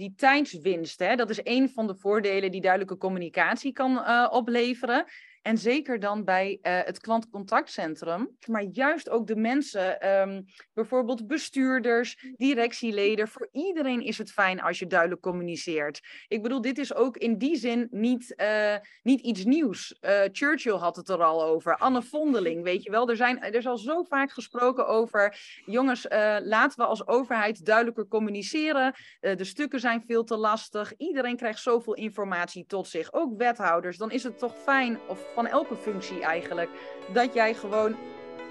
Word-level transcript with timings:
die 0.00 0.14
tijdswinst, 0.16 0.98
hè, 0.98 1.16
dat 1.16 1.30
is 1.30 1.40
een 1.42 1.68
van 1.68 1.86
de 1.86 1.94
voordelen 1.94 2.50
die 2.50 2.60
duidelijke 2.60 2.96
communicatie 2.96 3.72
kan 3.72 3.92
uh, 3.92 4.28
opleveren. 4.30 5.04
En 5.42 5.58
zeker 5.58 6.00
dan 6.00 6.24
bij 6.24 6.58
uh, 6.62 6.78
het 6.84 7.00
klantcontactcentrum. 7.00 8.36
Maar 8.46 8.62
juist 8.62 9.10
ook 9.10 9.26
de 9.26 9.36
mensen, 9.36 10.08
um, 10.20 10.44
bijvoorbeeld 10.72 11.26
bestuurders, 11.26 12.34
directieleden. 12.36 13.28
Voor 13.28 13.48
iedereen 13.52 14.00
is 14.00 14.18
het 14.18 14.32
fijn 14.32 14.60
als 14.60 14.78
je 14.78 14.86
duidelijk 14.86 15.20
communiceert. 15.20 16.00
Ik 16.28 16.42
bedoel, 16.42 16.60
dit 16.60 16.78
is 16.78 16.94
ook 16.94 17.16
in 17.16 17.38
die 17.38 17.56
zin 17.56 17.88
niet, 17.90 18.34
uh, 18.36 18.74
niet 19.02 19.20
iets 19.20 19.44
nieuws. 19.44 19.98
Uh, 20.00 20.20
Churchill 20.32 20.76
had 20.76 20.96
het 20.96 21.08
er 21.08 21.22
al 21.22 21.44
over. 21.44 21.76
Anne 21.76 22.02
Vondeling, 22.02 22.62
weet 22.70 22.82
je 22.82 22.90
wel. 22.90 23.08
Er, 23.08 23.16
zijn, 23.16 23.42
er 23.42 23.54
is 23.54 23.66
al 23.66 23.78
zo 23.78 24.02
vaak 24.02 24.30
gesproken 24.30 24.86
over. 24.86 25.38
Jongens, 25.66 26.06
laten 26.42 26.78
we 26.78 26.84
als 26.84 27.06
overheid 27.06 27.64
duidelijker 27.64 28.08
communiceren. 28.08 28.94
de 29.20 29.44
stukken 29.44 29.80
zijn 29.80 30.02
veel 30.06 30.24
te 30.24 30.36
lastig. 30.36 30.96
Iedereen 30.96 31.36
krijgt 31.36 31.60
zoveel 31.60 31.94
informatie 31.94 32.66
tot 32.66 32.88
zich. 32.88 33.12
Ook 33.12 33.38
wethouders. 33.38 33.96
Dan 33.96 34.10
is 34.10 34.22
het 34.22 34.38
toch 34.38 34.54
fijn 34.56 34.98
of 35.08 35.29
van 35.34 35.46
elke 35.46 35.76
functie 35.76 36.22
eigenlijk. 36.22 36.70
Dat 37.12 37.34
jij 37.34 37.54
gewoon 37.54 37.96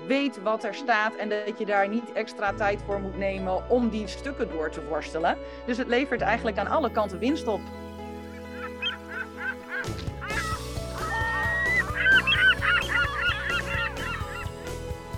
weet 0.07 0.41
wat 0.41 0.63
er 0.63 0.73
staat 0.73 1.15
en 1.15 1.29
dat 1.29 1.59
je 1.59 1.65
daar 1.65 1.87
niet 1.87 2.11
extra 2.11 2.53
tijd 2.53 2.81
voor 2.85 2.99
moet 2.99 3.17
nemen 3.17 3.69
om 3.69 3.89
die 3.89 4.07
stukken 4.07 4.49
door 4.49 4.69
te 4.69 4.85
worstelen. 4.85 5.37
Dus 5.65 5.77
het 5.77 5.87
levert 5.87 6.21
eigenlijk 6.21 6.57
aan 6.57 6.67
alle 6.67 6.91
kanten 6.91 7.19
winst 7.19 7.47
op. 7.47 7.61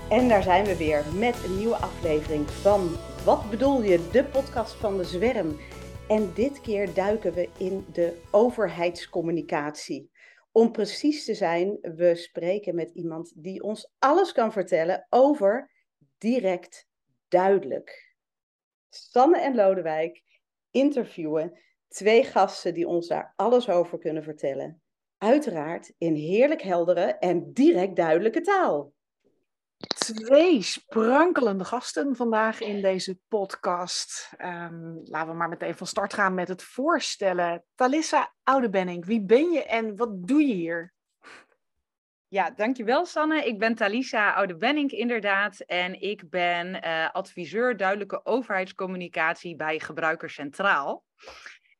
En 0.08 0.28
daar 0.28 0.42
zijn 0.42 0.64
we 0.64 0.76
weer 0.76 1.04
met 1.14 1.44
een 1.44 1.58
nieuwe 1.58 1.76
aflevering 1.76 2.50
van 2.50 2.96
Wat 3.24 3.50
bedoel 3.50 3.82
je? 3.82 4.08
De 4.10 4.24
podcast 4.24 4.74
van 4.74 4.96
de 4.96 5.04
Zwerm. 5.04 5.58
En 6.08 6.30
dit 6.34 6.60
keer 6.60 6.94
duiken 6.94 7.32
we 7.32 7.48
in 7.58 7.86
de 7.92 8.20
overheidscommunicatie. 8.30 10.10
Om 10.52 10.72
precies 10.72 11.24
te 11.24 11.34
zijn, 11.34 11.78
we 11.80 12.14
spreken 12.14 12.74
met 12.74 12.90
iemand 12.90 13.32
die 13.36 13.62
ons 13.62 13.92
alles 13.98 14.32
kan 14.32 14.52
vertellen 14.52 15.06
over 15.10 15.70
direct 16.18 16.86
duidelijk. 17.28 18.16
Sanne 18.88 19.40
en 19.40 19.54
Lodewijk 19.54 20.22
interviewen 20.70 21.58
twee 21.88 22.24
gasten 22.24 22.74
die 22.74 22.86
ons 22.86 23.08
daar 23.08 23.32
alles 23.36 23.68
over 23.68 23.98
kunnen 23.98 24.22
vertellen. 24.22 24.82
Uiteraard 25.18 25.94
in 25.98 26.14
heerlijk 26.14 26.62
heldere 26.62 27.04
en 27.04 27.52
direct 27.52 27.96
duidelijke 27.96 28.40
taal 28.40 28.92
twee 29.86 30.62
sprankelende 30.62 31.64
gasten 31.64 32.16
vandaag 32.16 32.60
in 32.60 32.82
deze 32.82 33.18
podcast. 33.28 34.32
Um, 34.38 35.00
laten 35.04 35.30
we 35.30 35.36
maar 35.36 35.48
meteen 35.48 35.74
van 35.74 35.86
start 35.86 36.14
gaan 36.14 36.34
met 36.34 36.48
het 36.48 36.62
voorstellen. 36.62 37.64
Talissa 37.74 38.34
Oudebenning, 38.42 39.04
wie 39.04 39.22
ben 39.24 39.50
je 39.50 39.64
en 39.64 39.96
wat 39.96 40.26
doe 40.26 40.46
je 40.46 40.54
hier? 40.54 40.92
Ja, 42.28 42.50
dankjewel 42.50 43.06
Sanne. 43.06 43.44
Ik 43.44 43.58
ben 43.58 43.74
Talisa 43.74 44.32
Oudebenning 44.32 44.90
inderdaad 44.90 45.60
en 45.60 46.00
ik 46.00 46.30
ben 46.30 46.84
uh, 46.84 47.10
adviseur 47.10 47.76
duidelijke 47.76 48.24
overheidscommunicatie 48.24 49.56
bij 49.56 49.78
Gebruiker 49.78 50.30
Centraal. 50.30 51.04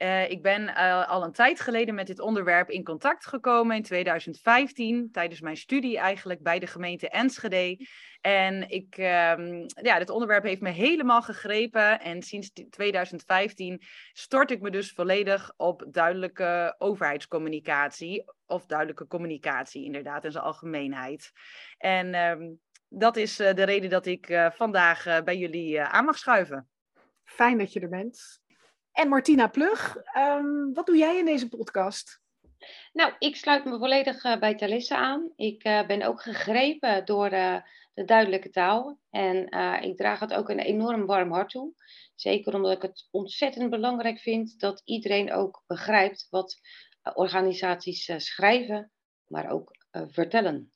Uh, 0.02 0.30
ik 0.30 0.42
ben 0.42 0.62
uh, 0.62 1.08
al 1.08 1.24
een 1.24 1.32
tijd 1.32 1.60
geleden 1.60 1.94
met 1.94 2.06
dit 2.06 2.20
onderwerp 2.20 2.70
in 2.70 2.84
contact 2.84 3.26
gekomen 3.26 3.76
in 3.76 3.82
2015, 3.82 5.08
tijdens 5.12 5.40
mijn 5.40 5.56
studie 5.56 5.98
eigenlijk 5.98 6.42
bij 6.42 6.58
de 6.58 6.66
gemeente 6.66 7.08
Enschede. 7.08 7.86
En 8.20 8.70
ik, 8.70 8.96
um, 8.96 9.66
ja, 9.82 9.98
dit 9.98 10.10
onderwerp 10.10 10.42
heeft 10.42 10.60
me 10.60 10.70
helemaal 10.70 11.22
gegrepen. 11.22 12.00
En 12.00 12.22
sinds 12.22 12.52
2015 12.70 13.82
stort 14.12 14.50
ik 14.50 14.60
me 14.60 14.70
dus 14.70 14.92
volledig 14.92 15.52
op 15.56 15.84
duidelijke 15.90 16.74
overheidscommunicatie. 16.78 18.24
Of 18.46 18.66
duidelijke 18.66 19.06
communicatie, 19.06 19.84
inderdaad, 19.84 20.24
in 20.24 20.32
zijn 20.32 20.44
algemeenheid. 20.44 21.32
En 21.78 22.14
um, 22.14 22.60
dat 22.88 23.16
is 23.16 23.40
uh, 23.40 23.54
de 23.54 23.64
reden 23.64 23.90
dat 23.90 24.06
ik 24.06 24.50
vandaag 24.54 25.22
bij 25.24 25.36
jullie 25.36 25.80
aan 25.80 26.04
mag 26.04 26.18
schuiven. 26.18 26.68
Fijn 27.24 27.58
dat 27.58 27.72
je 27.72 27.80
er 27.80 27.88
bent. 27.88 28.41
En 28.92 29.08
Martina 29.08 29.48
Plug, 29.48 29.96
um, 30.16 30.74
wat 30.74 30.86
doe 30.86 30.96
jij 30.96 31.18
in 31.18 31.24
deze 31.24 31.48
podcast? 31.48 32.20
Nou, 32.92 33.12
ik 33.18 33.36
sluit 33.36 33.64
me 33.64 33.78
volledig 33.78 34.38
bij 34.38 34.54
Talissa 34.54 34.96
aan. 34.96 35.32
Ik 35.36 35.62
ben 35.62 36.02
ook 36.02 36.22
gegrepen 36.22 37.04
door 37.04 37.30
de 37.30 38.04
duidelijke 38.04 38.50
taal. 38.50 38.98
En 39.10 39.48
ik 39.82 39.96
draag 39.96 40.20
het 40.20 40.34
ook 40.34 40.48
een 40.48 40.58
enorm 40.58 41.06
warm 41.06 41.32
hart 41.32 41.50
toe. 41.50 41.72
Zeker 42.14 42.54
omdat 42.54 42.72
ik 42.72 42.82
het 42.82 43.08
ontzettend 43.10 43.70
belangrijk 43.70 44.18
vind 44.18 44.58
dat 44.60 44.82
iedereen 44.84 45.32
ook 45.32 45.62
begrijpt 45.66 46.26
wat 46.30 46.60
organisaties 47.14 48.10
schrijven, 48.16 48.92
maar 49.26 49.50
ook 49.50 49.70
vertellen. 49.90 50.71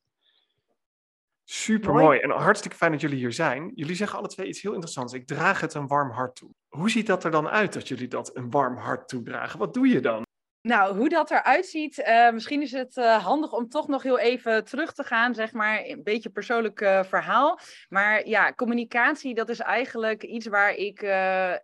Super 1.49 1.93
mooi 1.93 2.19
en 2.19 2.31
hartstikke 2.31 2.77
fijn 2.77 2.93
dat 2.93 3.01
jullie 3.01 3.19
hier 3.19 3.33
zijn. 3.33 3.73
Jullie 3.75 3.97
zeggen 3.97 4.19
alle 4.19 4.29
twee 4.29 4.47
iets 4.47 4.63
heel 4.63 4.73
interessants. 4.73 5.13
Ik 5.13 5.27
draag 5.27 5.61
het 5.61 5.75
een 5.75 5.87
warm 5.87 6.11
hart 6.11 6.37
toe. 6.37 6.51
Hoe 6.69 6.91
ziet 6.91 7.07
dat 7.07 7.25
er 7.25 7.31
dan 7.31 7.49
uit 7.49 7.73
dat 7.73 7.89
jullie 7.89 8.09
dat 8.09 8.37
een 8.37 8.51
warm 8.51 8.77
hart 8.77 9.09
toedragen? 9.09 9.59
Wat 9.59 9.75
doe 9.75 9.89
je 9.89 10.01
dan? 10.01 10.25
Nou, 10.61 10.97
hoe 10.97 11.09
dat 11.09 11.31
eruit 11.31 11.67
ziet, 11.67 11.99
uh, 11.99 12.31
misschien 12.31 12.63
is 12.63 12.73
het 12.73 12.97
uh, 12.97 13.25
handig 13.25 13.53
om 13.53 13.69
toch 13.69 13.89
nog 13.89 14.03
heel 14.03 14.19
even 14.19 14.65
terug 14.65 14.93
te 14.93 15.05
gaan, 15.05 15.35
zeg 15.35 15.53
maar, 15.53 15.83
een 15.85 16.03
beetje 16.03 16.31
persoonlijk 16.31 16.81
uh, 16.81 17.03
verhaal. 17.03 17.59
Maar 17.89 18.27
ja, 18.27 18.53
communicatie, 18.53 19.35
dat 19.35 19.49
is 19.49 19.61
eigenlijk 19.61 20.23
iets 20.23 20.47
waar 20.47 20.75
ik 20.75 21.03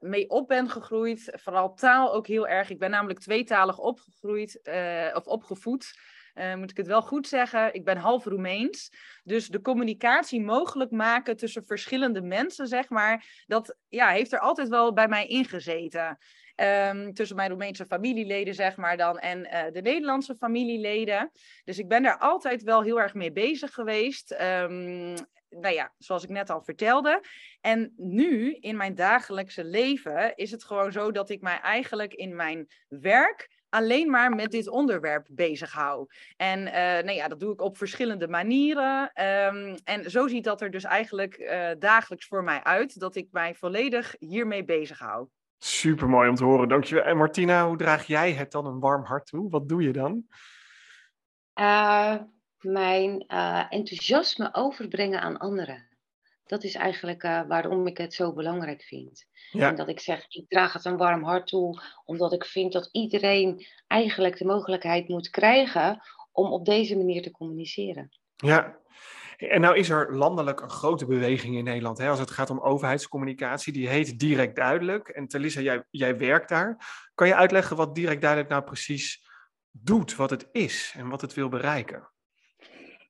mee 0.00 0.28
op 0.28 0.49
ben 0.49 0.70
gegroeid. 0.70 1.32
Vooral 1.43 1.75
taal 1.75 2.12
ook 2.12 2.26
heel 2.26 2.49
erg. 2.49 2.70
Ik 2.70 2.78
ben 2.78 2.91
namelijk 2.91 3.20
tweetalig 3.20 3.78
opgegroeid, 3.78 4.60
of 5.14 5.26
opgevoed. 5.26 5.99
Moet 6.34 6.70
ik 6.70 6.76
het 6.76 6.87
wel 6.87 7.03
goed 7.03 7.28
zeggen? 7.28 7.75
Ik 7.75 7.84
ben 7.84 7.97
half 7.97 8.25
Roemeens. 8.25 8.93
Dus 9.25 9.48
de 9.48 9.60
communicatie 9.60 10.41
mogelijk 10.41 10.91
maken 10.91 11.37
tussen 11.37 11.65
verschillende 11.65 12.22
mensen, 12.22 12.66
zeg 12.66 12.88
maar, 12.88 13.44
dat 13.47 13.76
ja, 13.88 14.09
heeft 14.09 14.32
er 14.32 14.38
altijd 14.38 14.69
wel 14.69 14.93
bij 14.93 15.09
mij 15.09 15.26
ingezeten. 15.26 16.19
Um, 16.56 17.15
tussen 17.15 17.37
mijn 17.37 17.50
Roemeense 17.50 17.87
familieleden, 17.87 18.54
zeg 18.54 18.76
maar 18.76 18.97
dan, 18.97 19.19
en 19.19 19.38
uh, 19.38 19.72
de 19.72 19.81
Nederlandse 19.81 20.37
familieleden. 20.37 21.31
Dus 21.65 21.78
ik 21.78 21.88
ben 21.88 22.03
daar 22.03 22.19
altijd 22.19 22.62
wel 22.62 22.82
heel 22.82 23.00
erg 23.00 23.14
mee 23.14 23.32
bezig 23.32 23.75
geweest. 23.75 24.32
Um, 24.32 25.14
nou 25.49 25.75
ja, 25.75 25.93
zoals 25.99 26.22
ik 26.22 26.28
net 26.28 26.50
al 26.50 26.62
vertelde. 26.62 27.25
En 27.60 27.93
nu, 27.97 28.54
in 28.54 28.76
mijn 28.76 28.94
dagelijkse 28.94 29.64
leven, 29.64 30.37
is 30.37 30.50
het 30.50 30.64
gewoon 30.64 30.93
zo 30.93 31.10
dat 31.10 31.31
ik 31.31 31.41
mij 31.41 31.60
eigenlijk 31.60 32.14
in 32.14 32.37
mijn 32.37 32.69
werk 32.88 33.61
alleen 33.72 34.10
maar 34.10 34.30
met 34.30 34.50
dit 34.50 34.68
onderwerp 34.68 35.26
bezig 35.30 35.72
hou. 35.72 36.06
En 36.36 36.58
uh, 36.58 36.72
nou 36.74 37.12
ja, 37.12 37.28
dat 37.28 37.40
doe 37.40 37.52
ik 37.52 37.60
op 37.60 37.76
verschillende 37.76 38.28
manieren. 38.28 39.02
Um, 39.24 39.76
en 39.84 40.10
zo 40.10 40.28
ziet 40.28 40.44
dat 40.44 40.60
er 40.60 40.70
dus 40.70 40.84
eigenlijk 40.84 41.38
uh, 41.38 41.68
dagelijks 41.78 42.26
voor 42.26 42.44
mij 42.44 42.62
uit, 42.62 43.00
dat 43.00 43.16
ik 43.16 43.28
mij 43.30 43.54
volledig 43.54 44.14
hiermee 44.18 44.64
bezig 44.64 44.98
hou. 44.98 45.28
Super 45.58 46.08
mooi 46.08 46.28
om 46.28 46.34
te 46.34 46.44
horen, 46.44 46.68
dankjewel. 46.68 47.04
En 47.04 47.16
Martina, 47.16 47.66
hoe 47.66 47.76
draag 47.76 48.06
jij 48.06 48.32
het 48.32 48.50
dan 48.50 48.66
een 48.66 48.80
warm 48.80 49.04
hart 49.04 49.26
toe? 49.26 49.50
Wat 49.50 49.68
doe 49.68 49.82
je 49.82 49.92
dan? 49.92 50.26
Uh, 51.60 52.16
mijn 52.60 53.24
uh, 53.28 53.64
enthousiasme 53.68 54.48
overbrengen 54.52 55.20
aan 55.20 55.38
anderen. 55.38 55.88
Dat 56.52 56.64
is 56.64 56.74
eigenlijk 56.74 57.22
uh, 57.22 57.42
waarom 57.48 57.86
ik 57.86 57.98
het 57.98 58.14
zo 58.14 58.32
belangrijk 58.32 58.82
vind. 58.82 59.26
Ja. 59.50 59.68
En 59.68 59.76
dat 59.76 59.88
ik 59.88 60.00
zeg, 60.00 60.24
ik 60.28 60.48
draag 60.48 60.72
het 60.72 60.84
een 60.84 60.96
warm 60.96 61.24
hart 61.24 61.46
toe, 61.46 61.82
omdat 62.04 62.32
ik 62.32 62.44
vind 62.44 62.72
dat 62.72 62.88
iedereen 62.92 63.66
eigenlijk 63.86 64.38
de 64.38 64.44
mogelijkheid 64.44 65.08
moet 65.08 65.30
krijgen 65.30 66.02
om 66.32 66.52
op 66.52 66.64
deze 66.64 66.96
manier 66.96 67.22
te 67.22 67.30
communiceren. 67.30 68.08
Ja, 68.36 68.78
en 69.36 69.60
nou 69.60 69.76
is 69.76 69.88
er 69.88 70.16
landelijk 70.16 70.60
een 70.60 70.70
grote 70.70 71.06
beweging 71.06 71.56
in 71.56 71.64
Nederland 71.64 71.98
hè, 71.98 72.08
als 72.08 72.18
het 72.18 72.30
gaat 72.30 72.50
om 72.50 72.60
overheidscommunicatie. 72.60 73.72
Die 73.72 73.88
heet 73.88 74.19
Direct 74.19 74.56
Duidelijk. 74.56 75.08
En 75.08 75.26
Talissa, 75.26 75.60
jij, 75.60 75.84
jij 75.90 76.19
werkt 76.19 76.48
daar. 76.48 76.76
Kan 77.14 77.26
je 77.26 77.34
uitleggen 77.34 77.76
wat 77.76 77.94
Direct 77.94 78.20
Duidelijk 78.20 78.50
nou 78.50 78.62
precies 78.62 79.28
doet, 79.70 80.16
wat 80.16 80.31
het 80.31 80.49
is 80.50 80.94
en 80.96 81.08
wat 81.08 81.20
het 81.20 81.34
wil 81.34 81.49
bereiken? 81.49 82.10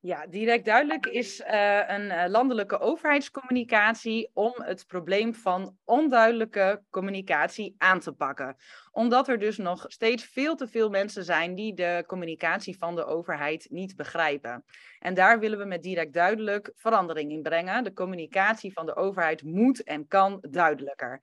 Ja, 0.05 0.27
direct 0.27 0.65
duidelijk 0.65 1.07
is 1.07 1.41
uh, 1.41 1.81
een 1.87 2.05
uh, 2.05 2.25
landelijke 2.29 2.79
overheidscommunicatie 2.79 4.31
om 4.35 4.53
het 4.57 4.87
probleem 4.87 5.35
van 5.35 5.77
onduidelijke 5.85 6.83
communicatie 6.91 7.75
aan 7.79 8.01
te 8.01 8.13
pakken. 8.13 8.57
Omdat 8.91 9.29
er 9.29 9.39
dus 9.39 9.57
nog 9.57 9.85
steeds 9.89 10.25
veel 10.25 10.57
te 10.57 10.69
veel 10.69 10.91
mensen 10.91 11.25
zijn 11.25 11.55
die 11.55 11.75
de 11.75 12.05
communicatie 12.07 12.79
van 12.79 12.95
de 12.95 13.05
overheid 13.05 13.67
niet 13.71 13.97
begrijpen. 13.97 14.65
En 14.99 15.15
daar 15.15 15.39
willen 15.39 15.59
we 15.59 15.65
met 15.65 15.83
direct 15.83 16.13
duidelijk 16.13 16.73
verandering 16.77 17.31
in 17.31 17.43
brengen. 17.43 17.85
De 17.85 17.93
communicatie 17.93 18.73
van 18.73 18.87
de 18.87 18.97
overheid 18.97 19.43
moet 19.43 19.83
en 19.83 20.07
kan 20.09 20.39
duidelijker. 20.51 21.23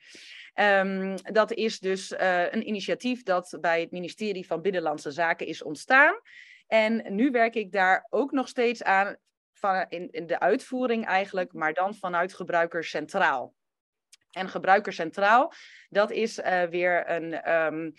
Um, 0.55 1.15
dat 1.21 1.51
is 1.51 1.79
dus 1.79 2.11
uh, 2.11 2.51
een 2.51 2.67
initiatief 2.67 3.23
dat 3.23 3.57
bij 3.61 3.81
het 3.81 3.91
ministerie 3.91 4.47
van 4.47 4.61
Binnenlandse 4.61 5.11
Zaken 5.11 5.47
is 5.47 5.63
ontstaan. 5.63 6.13
En 6.69 7.15
nu 7.15 7.31
werk 7.31 7.55
ik 7.55 7.71
daar 7.71 8.07
ook 8.09 8.31
nog 8.31 8.47
steeds 8.47 8.83
aan 8.83 9.17
van, 9.53 9.85
in, 9.89 10.11
in 10.11 10.27
de 10.27 10.39
uitvoering 10.39 11.05
eigenlijk, 11.05 11.53
maar 11.53 11.73
dan 11.73 11.95
vanuit 11.95 12.33
gebruiker 12.33 12.83
centraal. 12.83 13.53
En 14.31 14.49
gebruiker 14.49 14.93
centraal, 14.93 15.53
dat 15.89 16.11
is 16.11 16.39
uh, 16.39 16.63
weer 16.63 17.09
een, 17.09 17.53
um, 17.53 17.93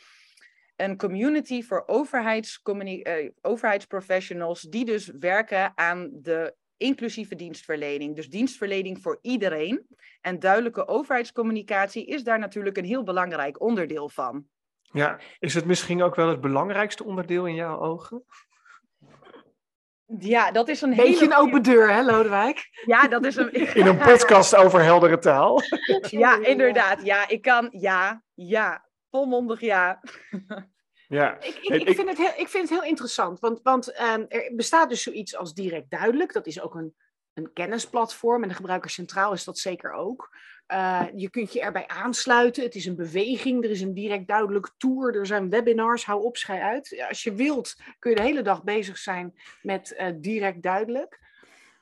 een 0.77 0.97
community 0.97 1.63
voor 1.63 1.85
uh, 1.87 3.31
overheidsprofessionals 3.41 4.61
die 4.61 4.85
dus 4.85 5.07
werken 5.19 5.73
aan 5.75 6.11
de 6.13 6.55
inclusieve 6.77 7.35
dienstverlening. 7.35 8.17
Dus 8.17 8.29
dienstverlening 8.29 9.03
voor 9.03 9.19
iedereen. 9.23 9.87
En 10.21 10.39
duidelijke 10.39 10.87
overheidscommunicatie 10.87 12.07
is 12.07 12.25
daar 12.25 12.39
natuurlijk 12.39 12.77
een 12.77 12.85
heel 12.85 13.03
belangrijk 13.03 13.61
onderdeel 13.61 14.09
van. 14.09 14.45
Ja, 14.83 15.21
is 15.39 15.55
het 15.55 15.65
misschien 15.65 16.03
ook 16.03 16.15
wel 16.15 16.29
het 16.29 16.41
belangrijkste 16.41 17.05
onderdeel 17.05 17.47
in 17.47 17.55
jouw 17.55 17.79
ogen? 17.79 18.25
Ja, 20.19 20.51
dat 20.51 20.69
is 20.69 20.81
een 20.83 20.91
Beetje 20.91 21.19
hele... 21.19 21.25
een 21.25 21.37
open 21.37 21.63
deur, 21.63 21.93
hè, 21.93 22.03
Lodewijk? 22.03 22.69
Ja, 22.85 23.09
dat 23.09 23.25
is 23.25 23.37
een... 23.37 23.53
In 23.81 23.87
een 23.87 23.99
podcast 23.99 24.57
over 24.57 24.83
heldere 24.83 25.19
taal. 25.19 25.63
Ja, 26.01 26.45
inderdaad. 26.45 27.03
Ja, 27.03 27.29
ik 27.29 27.43
kan... 27.43 27.69
Ja, 27.73 28.23
ja. 28.35 28.89
Volmondig 29.11 29.61
ja. 29.61 30.01
Ja. 31.09 31.41
Ik, 31.41 31.59
ik, 31.63 31.89
ik, 31.89 31.95
vind 31.95 32.09
het 32.09 32.19
heel, 32.19 32.33
ik 32.37 32.49
vind 32.49 32.69
het 32.69 32.79
heel 32.79 32.89
interessant, 32.89 33.41
want, 33.41 33.61
want 33.63 34.01
um, 34.01 34.27
er 34.29 34.53
bestaat 34.55 34.89
dus 34.89 35.03
zoiets 35.03 35.37
als 35.37 35.55
direct 35.55 35.91
duidelijk. 35.91 36.33
Dat 36.33 36.47
is 36.47 36.61
ook 36.61 36.75
een, 36.75 36.95
een 37.35 37.53
kennisplatform 37.53 38.43
en 38.43 38.49
de 38.49 38.55
gebruiker 38.55 38.91
centraal 38.91 39.33
is 39.33 39.45
dat 39.45 39.59
zeker 39.59 39.93
ook. 39.93 40.37
Uh, 40.73 41.03
je 41.15 41.31
kunt 41.31 41.53
je 41.53 41.61
erbij 41.61 41.87
aansluiten. 41.87 42.63
Het 42.63 42.75
is 42.75 42.87
een 42.87 42.97
beweging. 42.97 43.65
Er 43.65 43.71
is 43.71 43.81
een 43.81 43.95
direct 43.95 44.27
duidelijk 44.27 44.71
tour. 44.77 45.15
Er 45.15 45.27
zijn 45.27 45.51
webinars. 45.51 46.05
Hou 46.05 46.23
op, 46.23 46.37
schij 46.37 46.61
uit. 46.61 47.05
Als 47.09 47.23
je 47.23 47.35
wilt, 47.35 47.77
kun 47.99 48.11
je 48.11 48.17
de 48.17 48.23
hele 48.23 48.43
dag 48.43 48.63
bezig 48.63 48.99
zijn 48.99 49.35
met 49.63 49.97
uh, 50.01 50.07
direct 50.17 50.63
duidelijk. 50.63 51.21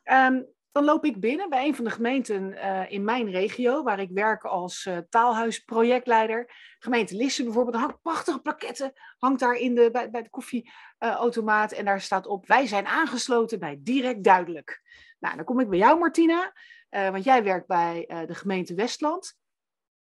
Um, 0.05 0.47
dan 0.73 0.85
loop 0.85 1.05
ik 1.05 1.21
binnen 1.21 1.49
bij 1.49 1.67
een 1.67 1.75
van 1.75 1.85
de 1.85 1.91
gemeenten 1.91 2.53
uh, 2.53 2.83
in 2.89 3.05
mijn 3.05 3.31
regio, 3.31 3.83
waar 3.83 4.01
ik 4.01 4.11
werk 4.11 4.45
als 4.45 4.89
taalhuisprojectleider. 5.09 6.53
Gemeente 6.79 7.17
Lisse 7.17 7.45
bijvoorbeeld, 7.45 7.77
hangt 7.77 8.03
prachtige 8.03 8.41
plaketten, 8.41 8.93
hangt 9.19 9.41
daar 9.41 9.55
in 9.55 9.75
de, 9.75 9.91
bij, 9.91 10.11
bij 10.11 10.23
de 10.23 10.31
koffieautomaat 10.31 11.73
en 11.73 11.85
daar 11.85 12.01
staat 12.01 12.27
op, 12.27 12.47
wij 12.47 12.67
zijn 12.67 12.87
aangesloten 12.87 13.59
bij 13.59 13.79
Direct 13.81 14.25
Duidelijk. 14.25 14.83
Nou, 15.19 15.37
dan 15.37 15.45
kom 15.45 15.61
ik 15.61 15.69
bij 15.69 15.79
jou 15.79 15.99
Martina, 15.99 16.53
uh, 16.91 17.11
want 17.11 17.25
jij 17.25 17.45
werkt 17.45 17.67
bij 17.67 18.05
de 18.27 18.35
gemeente 18.35 18.75
Westland. 18.75 19.37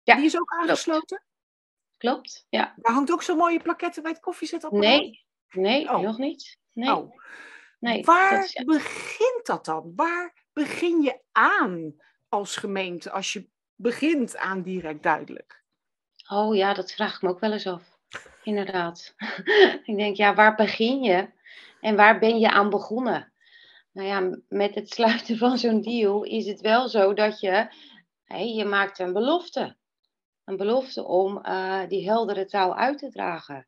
Ja, 0.03 0.15
Die 0.15 0.25
is 0.25 0.39
ook 0.39 0.51
aangesloten? 0.51 1.23
Klopt, 1.97 2.23
klopt 2.23 2.45
ja. 2.49 2.73
Daar 2.75 2.93
hangt 2.93 3.11
ook 3.11 3.23
zo'n 3.23 3.37
mooie 3.37 3.59
plaketten 3.59 4.03
bij 4.03 4.11
het 4.11 4.21
koffiezetapparaat? 4.21 4.85
Nee, 4.85 5.25
nee, 5.51 5.89
oh. 5.89 5.99
nog 5.99 6.17
niet. 6.17 6.59
Nee. 6.71 6.95
Oh. 6.95 7.17
Nee, 7.79 8.03
Waar 8.03 8.43
is, 8.43 8.53
ja. 8.53 8.63
begint 8.63 9.41
dat 9.45 9.65
dan? 9.65 9.93
Waar 9.95 10.45
begin 10.53 11.01
je 11.01 11.21
aan 11.31 11.95
als 12.29 12.55
gemeente 12.55 13.11
als 13.11 13.33
je 13.33 13.49
begint 13.75 14.37
aan 14.37 14.61
direct 14.61 15.03
duidelijk? 15.03 15.63
Oh 16.29 16.55
ja, 16.55 16.73
dat 16.73 16.91
vraag 16.91 17.15
ik 17.15 17.21
me 17.21 17.29
ook 17.29 17.39
wel 17.39 17.51
eens 17.51 17.67
af. 17.67 17.97
Inderdaad. 18.43 19.13
ik 19.89 19.95
denk, 19.97 20.15
ja, 20.15 20.33
waar 20.33 20.55
begin 20.55 21.03
je? 21.03 21.29
En 21.81 21.95
waar 21.95 22.19
ben 22.19 22.39
je 22.39 22.49
aan 22.49 22.69
begonnen? 22.69 23.33
Nou 23.95 24.07
ja, 24.07 24.39
met 24.47 24.75
het 24.75 24.89
sluiten 24.89 25.37
van 25.37 25.57
zo'n 25.57 25.81
deal 25.81 26.23
is 26.23 26.45
het 26.45 26.61
wel 26.61 26.87
zo 26.89 27.13
dat 27.13 27.39
je, 27.39 27.67
je 28.55 28.65
maakt 28.65 28.99
een 28.99 29.13
belofte. 29.13 29.77
Een 30.43 30.57
belofte 30.57 31.03
om 31.03 31.45
uh, 31.45 31.87
die 31.87 32.09
heldere 32.09 32.45
taal 32.45 32.75
uit 32.75 32.97
te 32.97 33.09
dragen. 33.09 33.67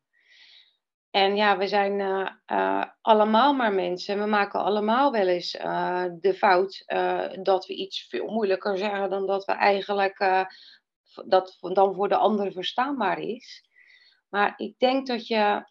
En 1.10 1.36
ja, 1.36 1.58
we 1.58 1.66
zijn 1.66 1.98
uh, 1.98 2.30
uh, 2.46 2.84
allemaal 3.00 3.54
maar 3.54 3.72
mensen. 3.72 4.18
We 4.18 4.26
maken 4.26 4.60
allemaal 4.60 5.12
wel 5.12 5.26
eens 5.26 5.50
de 6.20 6.34
fout 6.36 6.84
dat 7.42 7.66
we 7.66 7.74
iets 7.74 8.06
veel 8.08 8.26
moeilijker 8.26 8.78
zeggen 8.78 9.10
dan 9.10 9.26
dat 9.26 9.44
we 9.44 9.52
eigenlijk 9.52 10.46
dat 11.26 11.58
dan 11.60 11.94
voor 11.94 12.08
de 12.08 12.16
ander 12.16 12.52
verstaanbaar 12.52 13.18
is. 13.18 13.64
Maar 14.28 14.54
ik 14.56 14.78
denk 14.78 15.06
dat 15.06 15.26
je 15.26 15.70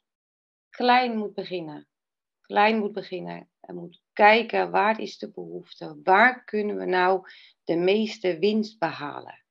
klein 0.69 1.17
moet 1.17 1.33
beginnen. 1.33 1.87
Klein 2.41 2.77
moet 2.77 2.93
beginnen. 2.93 3.49
En 3.59 3.75
moet 3.75 4.05
kijken 4.17 4.71
waar 4.71 4.99
is 4.99 5.17
de 5.17 5.31
behoefte? 5.31 5.99
Waar 6.03 6.43
kunnen 6.43 6.77
we 6.77 6.85
nou 6.85 7.21
de 7.63 7.75
meeste 7.75 8.39
winst 8.39 8.79
behalen? 8.79 9.43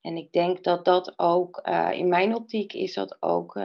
En 0.00 0.16
ik 0.16 0.32
denk 0.32 0.64
dat 0.64 0.84
dat 0.84 1.18
ook, 1.18 1.56
in 1.92 2.08
mijn 2.08 2.34
optiek 2.34 2.72
is 2.72 2.94
dat 2.94 3.22
ook 3.22 3.60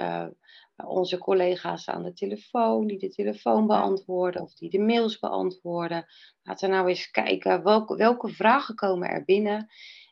onze 0.86 1.18
collega's 1.18 1.90
aan 1.90 2.04
de 2.04 2.14
telefoon, 2.14 2.88
die 2.88 2.98
de 2.98 3.10
telefoon 3.10 3.68
beantwoorden 3.68 4.42
of 4.42 4.54
die 4.54 4.70
de 4.70 4.80
mails 4.80 5.20
beantwoorden. 5.20 6.06
Laten 6.44 6.70
we 6.70 6.76
nou 6.76 6.88
eens 6.88 7.12
kijken 7.12 7.64
welke, 7.64 7.96
welke 7.96 8.30
vragen 8.30 8.76
komen 8.76 9.10
er 9.10 9.24
binnen 9.26 9.68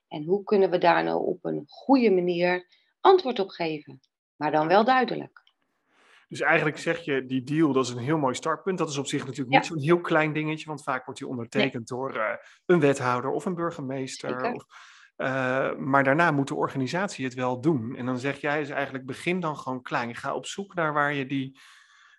en 0.07 0.24
hoe 0.24 0.44
kunnen 0.44 0.69
we 0.69 0.77
daar 0.77 1.03
nou 1.03 1.25
op 1.25 1.45
een 1.45 1.63
goede 1.68 2.12
manier 2.12 2.68
antwoord 3.00 3.39
op 3.39 3.50
geven. 3.50 4.00
Maar 4.36 4.51
dan 4.51 4.68
wel 4.68 4.83
duidelijk. 4.83 5.44
Dus 6.27 6.42
eigenlijk 6.42 6.77
zeg 6.77 7.00
je, 7.00 7.25
die 7.25 7.44
deal, 7.44 7.74
dat 7.74 7.86
is 7.86 7.92
een 7.92 7.98
heel 7.98 8.18
mooi 8.18 8.36
startpunt. 8.36 8.77
Dat 8.77 8.89
is 8.89 8.98
op 8.98 9.07
zich 9.07 9.25
natuurlijk 9.25 9.56
niet 9.56 9.66
zo'n 9.66 9.80
heel 9.80 10.01
klein 10.01 10.33
dingetje, 10.33 10.68
want 10.68 10.83
vaak 10.83 11.06
wordt 11.06 11.19
die 11.19 11.30
ondertekend 11.30 11.89
nee. 11.89 12.00
door 12.00 12.16
uh, 12.16 12.30
een 12.66 12.80
wethouder 12.80 13.31
of 13.31 13.45
een 13.45 13.56
burgemeester. 13.56 14.54
Of, 14.54 14.66
uh, 15.18 15.75
maar 15.75 16.04
daarna 16.04 16.31
moet 16.31 16.48
de 16.48 16.56
organisatie 16.56 17.25
het 17.25 17.33
wel 17.33 17.62
doen. 17.62 17.95
En 17.95 18.06
dan 18.06 18.18
zeg 18.18 18.38
jij 18.42 18.60
dus 18.60 18.69
eigenlijk, 18.69 19.06
begin 19.06 19.39
dan 19.39 19.57
gewoon 19.57 19.81
klein. 19.81 20.16
Ga 20.16 20.33
op 20.33 20.45
zoek 20.45 20.74
naar 20.74 20.94
waar 20.94 21.13
je 21.13 21.25
die, 21.25 21.60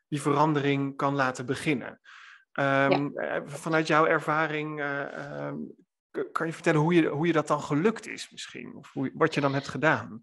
die 0.09 0.21
verandering 0.21 0.97
kan 0.97 1.15
laten 1.15 1.47
beginnen. 1.47 2.01
Um, 2.53 3.13
ja. 3.15 3.43
Vanuit 3.45 3.87
jouw 3.87 4.07
ervaring, 4.07 4.81
uh, 4.81 5.53
kan 6.33 6.47
je 6.47 6.53
vertellen 6.53 6.81
hoe 6.81 6.95
je, 6.95 7.09
hoe 7.09 7.27
je 7.27 7.33
dat 7.33 7.49
dan 7.49 7.61
gelukt 7.61 8.07
is 8.07 8.31
misschien? 8.31 8.75
Of 8.75 8.93
hoe, 8.93 9.11
wat 9.15 9.35
je 9.35 9.41
dan 9.41 9.55
hebt 9.55 9.69
gedaan? 9.69 10.23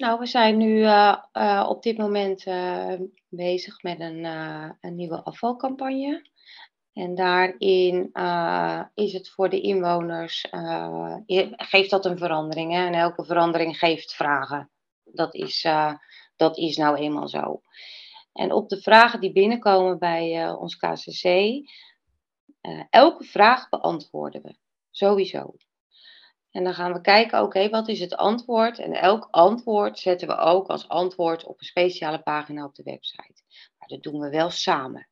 Nou, 0.00 0.18
we 0.18 0.26
zijn 0.26 0.56
nu 0.56 0.78
uh, 0.78 1.16
uh, 1.32 1.66
op 1.68 1.82
dit 1.82 1.98
moment 1.98 2.46
uh, 2.46 2.94
bezig 3.28 3.82
met 3.82 4.00
een, 4.00 4.24
een 4.80 4.96
nieuwe 4.96 5.22
afvalcampagne. 5.22 6.28
En 6.92 7.14
daarin 7.14 8.10
is 8.94 9.12
het 9.12 9.30
voor 9.30 9.48
de 9.48 9.60
inwoners, 9.60 10.46
geeft 11.56 11.90
dat 11.90 12.04
een 12.04 12.18
verandering. 12.18 12.74
En 12.74 12.94
elke 12.94 13.24
verandering 13.24 13.78
geeft 13.78 14.14
vragen. 14.14 14.70
Dat 15.04 15.34
is, 15.34 15.66
dat 16.36 16.58
is 16.58 16.76
nou 16.76 16.96
eenmaal 16.96 17.28
zo. 17.28 17.60
En 18.32 18.52
op 18.52 18.68
de 18.68 18.82
vragen 18.82 19.20
die 19.20 19.32
binnenkomen 19.32 19.98
bij 19.98 20.50
ons 20.50 20.76
KCC, 20.76 21.24
elke 22.90 23.24
vraag 23.24 23.68
beantwoorden 23.68 24.42
we. 24.42 24.56
Sowieso. 24.90 25.54
En 26.50 26.64
dan 26.64 26.74
gaan 26.74 26.92
we 26.92 27.00
kijken, 27.00 27.42
oké, 27.42 27.68
wat 27.68 27.88
is 27.88 28.00
het 28.00 28.16
antwoord? 28.16 28.78
En 28.78 28.92
elk 28.92 29.28
antwoord 29.30 29.98
zetten 29.98 30.28
we 30.28 30.36
ook 30.36 30.66
als 30.66 30.88
antwoord 30.88 31.44
op 31.44 31.60
een 31.60 31.66
speciale 31.66 32.22
pagina 32.22 32.64
op 32.64 32.74
de 32.74 32.82
website. 32.82 33.42
Maar 33.78 33.88
dat 33.88 34.02
doen 34.02 34.20
we 34.20 34.30
wel 34.30 34.50
samen. 34.50 35.08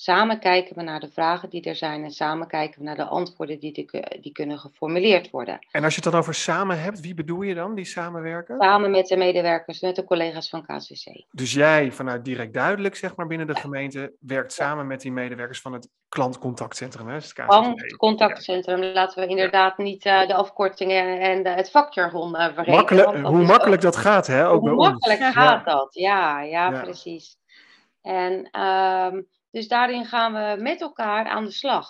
Samen 0.00 0.38
kijken 0.38 0.76
we 0.76 0.82
naar 0.82 1.00
de 1.00 1.10
vragen 1.10 1.50
die 1.50 1.62
er 1.62 1.76
zijn 1.76 2.04
en 2.04 2.10
samen 2.10 2.46
kijken 2.46 2.78
we 2.78 2.84
naar 2.84 2.96
de 2.96 3.04
antwoorden 3.04 3.58
die, 3.58 3.72
de, 3.72 4.18
die 4.20 4.32
kunnen 4.32 4.58
geformuleerd 4.58 5.30
worden. 5.30 5.58
En 5.70 5.84
als 5.84 5.94
je 5.94 6.00
het 6.00 6.10
dan 6.10 6.20
over 6.20 6.34
samen 6.34 6.80
hebt, 6.80 7.00
wie 7.00 7.14
bedoel 7.14 7.42
je 7.42 7.54
dan, 7.54 7.74
die 7.74 7.84
samenwerken? 7.84 8.56
Samen 8.58 8.90
met 8.90 9.06
de 9.06 9.16
medewerkers, 9.16 9.80
met 9.80 9.96
de 9.96 10.04
collega's 10.04 10.48
van 10.48 10.62
KCC. 10.62 11.24
Dus 11.30 11.52
jij 11.52 11.92
vanuit 11.92 12.24
Direct 12.24 12.54
Duidelijk, 12.54 12.96
zeg 12.96 13.16
maar, 13.16 13.26
binnen 13.26 13.46
de 13.46 13.54
gemeente, 13.54 14.12
werkt 14.20 14.52
samen 14.52 14.86
met 14.86 15.00
die 15.00 15.12
medewerkers 15.12 15.60
van 15.60 15.72
het 15.72 15.88
klantcontactcentrum, 16.08 17.08
hè? 17.08 17.14
Het 17.14 17.32
klantcontactcentrum, 17.32 18.82
laten 18.82 19.22
we 19.22 19.28
inderdaad 19.28 19.74
ja. 19.76 19.82
niet 19.82 20.06
uh, 20.06 20.26
de 20.26 20.34
afkortingen 20.34 21.20
en 21.20 21.42
de, 21.42 21.48
het 21.48 21.70
vakjargon 21.70 22.34
uh, 22.34 22.44
vergeten. 22.44 22.72
Makkelijk, 22.72 23.16
hoe 23.16 23.44
makkelijk 23.44 23.84
ook, 23.84 23.92
dat 23.92 23.96
gaat, 23.96 24.26
hè? 24.26 24.48
Ook 24.48 24.60
hoe 24.60 24.74
makkelijk 24.74 25.20
ons. 25.20 25.34
gaat 25.34 25.64
dat, 25.64 25.94
ja, 25.94 26.42
ja, 26.42 26.70
ja, 26.70 26.82
precies. 26.82 27.36
En... 28.02 28.60
Um, 28.60 29.28
dus 29.50 29.68
daarin 29.68 30.04
gaan 30.04 30.32
we 30.32 30.62
met 30.62 30.80
elkaar 30.80 31.26
aan 31.26 31.44
de 31.44 31.50
slag. 31.50 31.88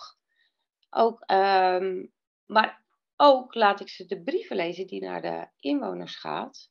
Ook, 0.91 1.25
um, 1.31 2.13
maar 2.47 2.83
ook 3.17 3.55
laat 3.55 3.81
ik 3.81 3.89
ze 3.89 4.07
de 4.07 4.23
brieven 4.23 4.57
lezen 4.57 4.87
die 4.87 5.03
naar 5.03 5.23
de 5.23 5.47
inwoners 5.61 6.17
gaat. 6.17 6.71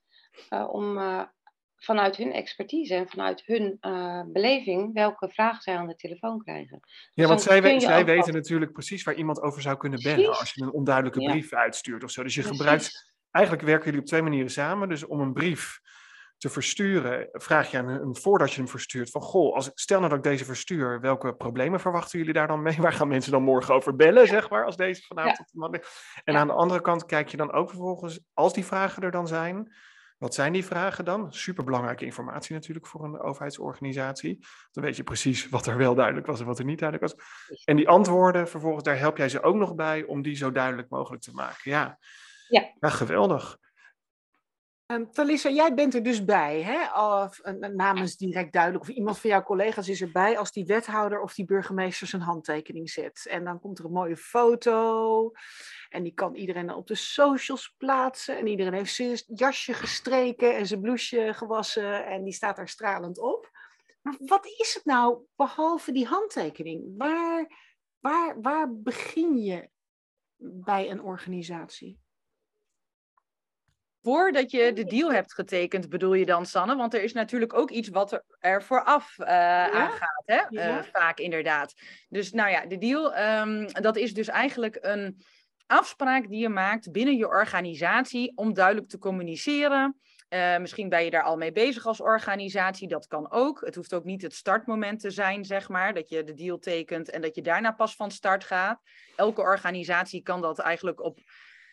Uh, 0.50 0.70
om 0.70 0.98
uh, 0.98 1.24
vanuit 1.76 2.16
hun 2.16 2.32
expertise 2.32 2.96
en 2.96 3.10
vanuit 3.10 3.46
hun 3.46 3.78
uh, 3.82 4.24
beleving 4.28 4.94
welke 4.94 5.30
vragen 5.30 5.62
zij 5.62 5.78
aan 5.78 5.88
de 5.88 5.96
telefoon 5.96 6.44
krijgen. 6.44 6.80
Ja, 6.82 7.10
dus 7.14 7.26
want 7.26 7.42
zij, 7.42 7.62
we, 7.62 7.80
zij 7.80 8.06
weten 8.06 8.34
natuurlijk 8.34 8.72
precies 8.72 9.04
waar 9.04 9.16
iemand 9.16 9.42
over 9.42 9.62
zou 9.62 9.78
kunnen 9.78 10.02
bellen 10.02 10.24
precies. 10.24 10.40
als 10.40 10.54
je 10.54 10.62
een 10.62 10.72
onduidelijke 10.72 11.24
brief 11.24 11.50
ja. 11.50 11.58
uitstuurt 11.58 12.04
of 12.04 12.12
zo. 12.12 12.24
Dus 12.24 12.36
je 12.36 12.42
precies. 12.42 12.60
gebruikt, 12.60 13.14
eigenlijk 13.32 13.66
werken 13.66 13.86
jullie 13.86 14.00
op 14.00 14.06
twee 14.06 14.22
manieren 14.22 14.52
samen. 14.52 14.90
Dus 14.90 15.06
om 15.06 15.20
een 15.20 15.34
brief 15.34 15.80
te 16.38 16.50
versturen, 16.50 17.30
vraag 17.32 17.72
je 17.72 17.78
aan 17.78 17.88
hun 17.88 18.16
voordat 18.16 18.52
je 18.52 18.58
hem 18.58 18.70
verstuurt 18.70 19.10
van, 19.10 19.22
goh, 19.22 19.56
als, 19.56 19.72
stel 19.74 19.98
nou 19.98 20.10
dat 20.10 20.18
ik 20.18 20.32
deze 20.32 20.46
verstuur, 20.46 21.02
welke 21.02 21.36
problemen 21.36 21.80
verwachten 21.80 22.20
jullie 22.20 22.34
daar 22.34 22.48
dan 22.48 22.62
mee? 22.62 22.78
Waar 22.82 22.94
gaan 22.94 23.08
mensen 23.08 23.32
dan 23.32 23.44
morgen 23.44 23.74
over 23.74 23.96
bellen, 23.96 24.28
zeg 24.28 24.50
maar, 24.50 24.66
als 24.66 24.78
deze 24.78 25.02
vanavond? 25.08 25.52
Ja. 25.54 25.80
En 26.24 26.34
ja. 26.34 26.40
aan 26.40 26.48
de 26.48 26.54
andere 26.54 26.82
kant 26.82 27.06
kijk 27.06 27.28
je 27.28 27.38
dan 27.38 27.52
ook 27.52 27.70
vervolgens, 27.70 28.20
als 28.34 28.54
die 28.54 28.66
vragen 28.66 29.04
er 29.04 29.12
dan 29.12 29.28
zijn, 29.28 29.72
wat 30.18 30.34
zijn 30.34 30.54
die 30.54 30.66
vragen 30.66 31.06
dan? 31.06 31.34
Superbelangrijke 31.34 32.06
informatie 32.06 32.54
natuurlijk 32.54 32.88
voor 32.88 33.04
een 33.04 33.20
overheidsorganisatie. 33.20 34.46
Dan 34.72 34.84
weet 34.84 34.96
je 34.96 35.04
precies 35.04 35.50
wat 35.50 35.66
er 35.66 35.78
wel 35.78 35.96
duidelijk 35.96 36.28
was 36.28 36.40
en 36.40 36.46
wat 36.46 36.60
er 36.60 36.66
niet 36.66 36.80
duidelijk 36.80 37.14
was. 37.14 37.26
En 37.66 37.76
die 37.76 37.90
antwoorden, 37.90 38.48
vervolgens, 38.48 38.84
daar 38.84 38.98
help 38.98 39.18
jij 39.18 39.30
ze 39.30 39.42
ook 39.42 39.56
nog 39.56 39.76
bij 39.76 40.04
om 40.04 40.22
die 40.22 40.36
zo 40.36 40.52
duidelijk 40.52 40.90
mogelijk 40.90 41.24
te 41.24 41.34
maken. 41.34 41.72
Ja, 41.72 41.98
Ja. 42.48 42.74
ja 42.80 42.90
geweldig. 42.90 43.58
Um, 44.94 45.12
Talissa, 45.12 45.50
jij 45.50 45.74
bent 45.74 45.94
er 45.94 46.04
dus 46.04 46.26
bij, 46.26 46.62
hè? 46.62 47.02
Of, 47.24 47.42
namens 47.74 48.18
direct 48.18 48.54
duidelijk, 48.54 48.84
of 48.84 48.90
iemand 48.90 49.20
van 49.20 49.30
jouw 49.30 49.44
collega's 49.44 49.90
is 49.90 50.02
erbij 50.02 50.38
als 50.38 50.52
die 50.52 50.66
wethouder 50.66 51.22
of 51.22 51.34
die 51.34 51.46
burgemeester 51.46 52.08
zijn 52.08 52.22
handtekening 52.22 52.90
zet. 52.90 53.26
En 53.30 53.44
dan 53.44 53.60
komt 53.60 53.80
er 53.80 53.86
een 53.86 53.92
mooie 53.92 54.18
foto 54.18 55.32
en 55.90 56.04
die 56.04 56.14
kan 56.14 56.36
iedereen 56.36 56.74
op 56.74 56.88
de 56.88 56.96
socials 56.96 57.76
plaatsen. 57.78 58.38
En 58.38 58.48
iedereen 58.48 58.74
heeft 58.74 58.94
zijn 58.94 59.22
jasje 59.26 59.74
gestreken 59.74 60.56
en 60.56 60.68
zijn 60.68 60.82
blouseje 60.82 61.34
gewassen 61.34 62.06
en 62.06 62.24
die 62.24 62.34
staat 62.34 62.56
daar 62.56 62.70
stralend 62.70 63.20
op. 63.20 63.52
Maar 64.02 64.16
wat 64.20 64.46
is 64.46 64.74
het 64.74 64.86
nou, 64.86 65.22
behalve 65.36 65.92
die 65.92 66.06
handtekening? 66.06 66.98
Waar, 66.98 67.48
waar, 68.00 68.42
waar 68.42 68.74
begin 68.74 69.38
je 69.38 69.70
bij 70.38 70.90
een 70.92 71.02
organisatie? 71.02 72.00
Voordat 74.02 74.52
je 74.52 74.74
de 74.74 74.84
deal 74.84 75.12
hebt 75.12 75.34
getekend, 75.34 75.90
bedoel 75.90 76.14
je 76.14 76.26
dan, 76.26 76.46
Sanne? 76.46 76.76
Want 76.76 76.94
er 76.94 77.04
is 77.04 77.14
natuurlijk 77.14 77.54
ook 77.54 77.72
iets 77.72 77.90
wat 77.90 78.24
er, 78.40 78.64
vooraf 78.64 79.16
uh, 79.18 79.28
ja? 79.28 79.72
aangaat, 79.72 80.24
hè? 80.26 80.42
Ja. 80.50 80.78
Uh, 80.78 80.84
vaak 80.84 81.20
inderdaad. 81.20 81.74
Dus 82.10 82.32
nou 82.32 82.50
ja, 82.50 82.66
de 82.66 82.78
deal, 82.78 83.18
um, 83.18 83.72
dat 83.72 83.98
is 83.98 84.14
dus 84.14 84.28
eigenlijk 84.28 84.78
een 84.82 85.22
afspraak 85.66 86.30
die 86.30 86.40
je 86.40 86.50
maakt 86.50 86.92
binnen 86.92 87.18
je 87.18 87.28
organisatie 87.28 88.32
om 88.36 88.54
duidelijk 88.54 88.90
te 88.90 88.98
communiceren. 88.98 90.00
Uh, 90.30 90.58
misschien 90.58 90.90
ben 90.90 91.04
je 91.04 91.10
daar 91.10 91.24
al 91.24 91.38
mee 91.38 91.52
bezig 91.52 91.86
als 91.86 92.02
organisatie, 92.02 92.88
dat 92.88 93.08
kan 93.08 93.32
ook. 93.32 93.62
Het 93.66 93.76
hoeft 93.76 93.94
ook 93.94 94.04
niet 94.04 94.22
het 94.22 94.34
startmoment 94.34 95.00
te 95.00 95.10
zijn, 95.10 95.46
zeg 95.46 95.70
maar, 95.70 95.94
dat 95.94 96.10
je 96.10 96.24
de 96.24 96.34
deal 96.34 96.60
tekent 96.60 97.10
en 97.10 97.22
dat 97.22 97.36
je 97.36 97.42
daarna 97.42 97.72
pas 97.72 97.96
van 97.96 98.12
start 98.12 98.44
gaat. 98.44 98.82
Elke 99.16 99.42
organisatie 99.42 100.22
kan 100.22 100.42
dat 100.42 100.60
eigenlijk 100.60 101.04
op 101.04 101.20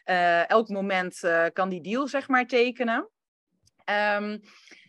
uh, 0.05 0.51
elk 0.51 0.69
moment 0.69 1.23
uh, 1.23 1.45
kan 1.53 1.69
die 1.69 1.81
deal, 1.81 2.07
zeg 2.07 2.29
maar, 2.29 2.47
tekenen. 2.47 3.09
Um, 3.85 4.41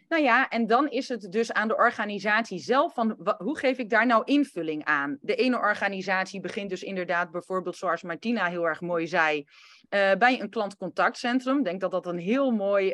nou 0.07 0.23
ja, 0.23 0.49
en 0.49 0.67
dan 0.67 0.89
is 0.89 1.09
het 1.09 1.31
dus 1.31 1.51
aan 1.51 1.67
de 1.67 1.75
organisatie 1.75 2.59
zelf 2.59 2.93
van 2.93 3.35
hoe 3.37 3.57
geef 3.57 3.77
ik 3.77 3.89
daar 3.89 4.05
nou 4.05 4.21
invulling 4.25 4.83
aan? 4.83 5.17
De 5.21 5.35
ene 5.35 5.57
organisatie 5.57 6.39
begint 6.39 6.69
dus 6.69 6.83
inderdaad 6.83 7.31
bijvoorbeeld 7.31 7.75
zoals 7.75 8.03
Martina 8.03 8.49
heel 8.49 8.67
erg 8.67 8.81
mooi 8.81 9.07
zei, 9.07 9.37
uh, 9.39 9.45
bij 10.13 10.41
een 10.41 10.49
klantcontactcentrum. 10.49 11.57
Ik 11.57 11.63
denk 11.63 11.81
dat 11.81 11.91
dat 11.91 12.05
een, 12.05 12.17
heel 12.17 12.51
mooi, 12.51 12.93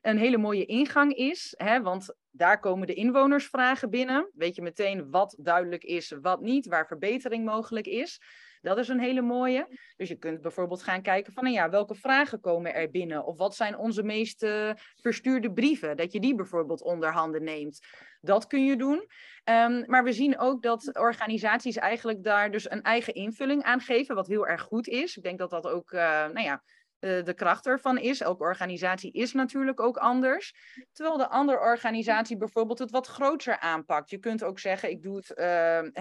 een 0.00 0.18
hele 0.18 0.38
mooie 0.38 0.64
ingang 0.64 1.14
is, 1.14 1.54
hè? 1.56 1.82
want 1.82 2.14
daar 2.30 2.60
komen 2.60 2.86
de 2.86 2.94
inwonersvragen 2.94 3.90
binnen. 3.90 4.30
Weet 4.34 4.56
je 4.56 4.62
meteen 4.62 5.10
wat 5.10 5.36
duidelijk 5.38 5.84
is, 5.84 6.14
wat 6.20 6.40
niet, 6.40 6.66
waar 6.66 6.86
verbetering 6.86 7.44
mogelijk 7.44 7.86
is. 7.86 8.20
Dat 8.60 8.78
is 8.78 8.88
een 8.88 9.00
hele 9.00 9.20
mooie. 9.20 9.66
Dus 9.96 10.08
je 10.08 10.18
kunt 10.18 10.40
bijvoorbeeld 10.40 10.82
gaan 10.82 11.02
kijken 11.02 11.32
van, 11.32 11.44
nou 11.44 11.56
ja, 11.56 11.70
welke 11.70 11.94
vragen 11.94 12.40
komen 12.40 12.74
er 12.74 12.90
binnen? 12.90 13.24
Of 13.24 13.38
wat 13.38 13.54
zijn 13.54 13.78
onze 13.78 14.02
meest 14.02 14.42
uh, 14.42 14.70
verstuurde 15.00 15.52
brieven? 15.52 15.96
Dat 15.96 16.12
je 16.12 16.20
die 16.20 16.34
bijvoorbeeld 16.34 16.82
onder 16.82 17.12
handen 17.12 17.44
neemt. 17.44 17.80
Dat 18.20 18.46
kun 18.46 18.64
je 18.64 18.76
doen. 18.76 19.08
Um, 19.44 19.84
maar 19.86 20.04
we 20.04 20.12
zien 20.12 20.38
ook 20.38 20.62
dat 20.62 20.98
organisaties 20.98 21.76
eigenlijk 21.76 22.24
daar 22.24 22.50
dus 22.50 22.70
een 22.70 22.82
eigen 22.82 23.14
invulling 23.14 23.62
aan 23.62 23.80
geven, 23.80 24.14
wat 24.14 24.26
heel 24.26 24.46
erg 24.46 24.62
goed 24.62 24.88
is. 24.88 25.16
Ik 25.16 25.22
denk 25.22 25.38
dat 25.38 25.50
dat 25.50 25.66
ook, 25.66 25.92
uh, 25.92 26.00
nou 26.00 26.40
ja, 26.40 26.62
uh, 27.00 27.24
de 27.24 27.34
kracht 27.34 27.66
ervan 27.66 27.98
is. 27.98 28.20
Elke 28.20 28.42
organisatie 28.42 29.12
is 29.12 29.32
natuurlijk 29.32 29.80
ook 29.80 29.96
anders. 29.96 30.54
Terwijl 30.92 31.16
de 31.16 31.28
andere 31.28 31.58
organisatie 31.58 32.36
bijvoorbeeld 32.36 32.78
het 32.78 32.90
wat 32.90 33.06
groter 33.06 33.58
aanpakt. 33.58 34.10
Je 34.10 34.18
kunt 34.18 34.44
ook 34.44 34.58
zeggen, 34.58 34.90
ik 34.90 35.02
doe 35.02 35.16
het, 35.16 35.30
uh, 35.30 35.44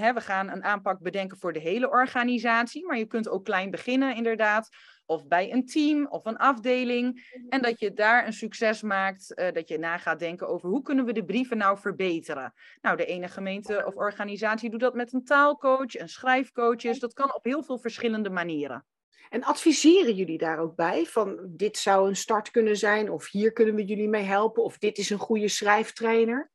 hè, 0.01 0.13
we 0.13 0.21
gaan 0.21 0.49
een 0.49 0.63
aanpak 0.63 0.99
bedenken 0.99 1.37
voor 1.37 1.53
de 1.53 1.59
hele 1.59 1.89
organisatie. 1.89 2.85
Maar 2.85 2.97
je 2.97 3.05
kunt 3.05 3.29
ook 3.29 3.45
klein 3.45 3.71
beginnen 3.71 4.15
inderdaad. 4.15 4.69
Of 5.05 5.27
bij 5.27 5.51
een 5.51 5.65
team 5.65 6.07
of 6.07 6.25
een 6.25 6.37
afdeling. 6.37 7.37
En 7.49 7.61
dat 7.61 7.79
je 7.79 7.93
daar 7.93 8.25
een 8.25 8.33
succes 8.33 8.81
maakt. 8.81 9.31
Uh, 9.35 9.51
dat 9.51 9.67
je 9.67 9.77
na 9.77 9.97
gaat 9.97 10.19
denken 10.19 10.47
over 10.47 10.69
hoe 10.69 10.81
kunnen 10.81 11.05
we 11.05 11.13
de 11.13 11.25
brieven 11.25 11.57
nou 11.57 11.77
verbeteren. 11.77 12.53
Nou, 12.81 12.97
de 12.97 13.05
ene 13.05 13.27
gemeente 13.27 13.85
of 13.85 13.95
organisatie 13.95 14.69
doet 14.69 14.79
dat 14.79 14.93
met 14.93 15.13
een 15.13 15.23
taalcoach, 15.23 15.99
een 15.99 16.09
schrijfcoach. 16.09 16.77
Dat 16.81 17.13
kan 17.13 17.35
op 17.35 17.43
heel 17.43 17.63
veel 17.63 17.77
verschillende 17.79 18.29
manieren. 18.29 18.85
En 19.29 19.43
adviseren 19.43 20.15
jullie 20.15 20.37
daar 20.37 20.59
ook 20.59 20.75
bij? 20.75 21.05
Van 21.05 21.39
dit 21.47 21.77
zou 21.77 22.07
een 22.07 22.15
start 22.15 22.51
kunnen 22.51 22.77
zijn, 22.77 23.11
of 23.11 23.31
hier 23.31 23.51
kunnen 23.51 23.75
we 23.75 23.85
jullie 23.85 24.09
mee 24.09 24.23
helpen, 24.23 24.63
of 24.63 24.77
dit 24.77 24.97
is 24.97 25.09
een 25.09 25.17
goede 25.17 25.47
schrijftrainer? 25.47 26.51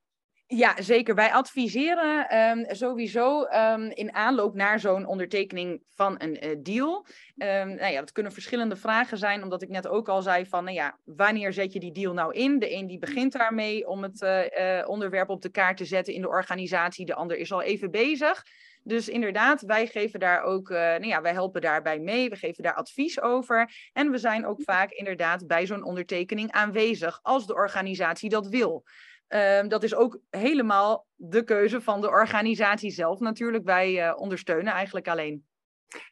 Ja, 0.47 0.83
zeker. 0.83 1.15
Wij 1.15 1.33
adviseren 1.33 2.39
um, 2.39 2.65
sowieso 2.69 3.45
um, 3.45 3.91
in 3.91 4.15
aanloop 4.15 4.55
naar 4.55 4.81
zo'n 4.81 5.07
ondertekening 5.07 5.83
van 5.95 6.15
een 6.19 6.47
uh, 6.47 6.57
deal. 6.63 7.07
Um, 7.37 7.75
nou 7.75 7.93
ja, 7.93 8.01
dat 8.01 8.13
kunnen 8.13 8.33
verschillende 8.33 8.77
vragen 8.77 9.19
zijn, 9.19 9.43
omdat 9.43 9.63
ik 9.63 9.69
net 9.69 9.89
ook 9.89 10.09
al 10.09 10.23
zei 10.23 10.47
van, 10.47 10.65
nou 10.65 10.77
ja, 10.77 10.99
wanneer 11.05 11.53
zet 11.53 11.73
je 11.73 11.81
die 11.81 11.93
deal 11.93 12.13
nou 12.13 12.33
in? 12.33 12.59
De 12.59 12.73
een 12.73 12.87
die 12.87 12.99
begint 12.99 13.33
daarmee 13.33 13.89
om 13.89 14.03
het 14.03 14.23
uh, 14.23 14.41
uh, 14.41 14.89
onderwerp 14.89 15.29
op 15.29 15.43
de 15.43 15.51
kaart 15.51 15.77
te 15.77 15.85
zetten 15.85 16.15
in 16.15 16.21
de 16.21 16.29
organisatie, 16.29 17.07
de 17.07 17.15
ander 17.15 17.37
is 17.37 17.53
al 17.53 17.63
even 17.63 17.91
bezig. 17.91 18.43
Dus 18.87 19.09
inderdaad, 19.09 19.63
wij 19.63 19.87
geven 19.87 20.21
daar 20.21 20.43
ook, 20.43 20.69
uh, 20.69 20.77
nou 20.79 21.07
ja, 21.07 21.21
wij 21.21 21.33
helpen 21.33 21.61
daarbij 21.61 21.99
mee, 21.99 22.29
we 22.29 22.37
geven 22.37 22.63
daar 22.63 22.75
advies 22.75 23.21
over. 23.21 23.91
En 23.93 24.11
we 24.11 24.19
zijn 24.19 24.47
ook 24.47 24.63
vaak 24.63 24.91
inderdaad 24.91 25.47
bij 25.47 25.67
zo'n 25.67 25.85
ondertekening 25.85 26.51
aanwezig 26.51 27.19
als 27.23 27.47
de 27.47 27.55
organisatie 27.55 28.29
dat 28.29 28.47
wil. 28.47 28.85
Uh, 29.29 29.67
dat 29.69 29.83
is 29.83 29.95
ook 29.95 30.21
helemaal 30.31 31.07
de 31.15 31.45
keuze 31.45 31.81
van 31.81 32.01
de 32.01 32.09
organisatie 32.09 32.91
zelf 32.91 33.21
natuurlijk. 33.21 33.65
Wij 33.65 34.09
uh, 34.09 34.13
ondersteunen 34.17 34.73
eigenlijk 34.73 35.09
alleen. 35.09 35.47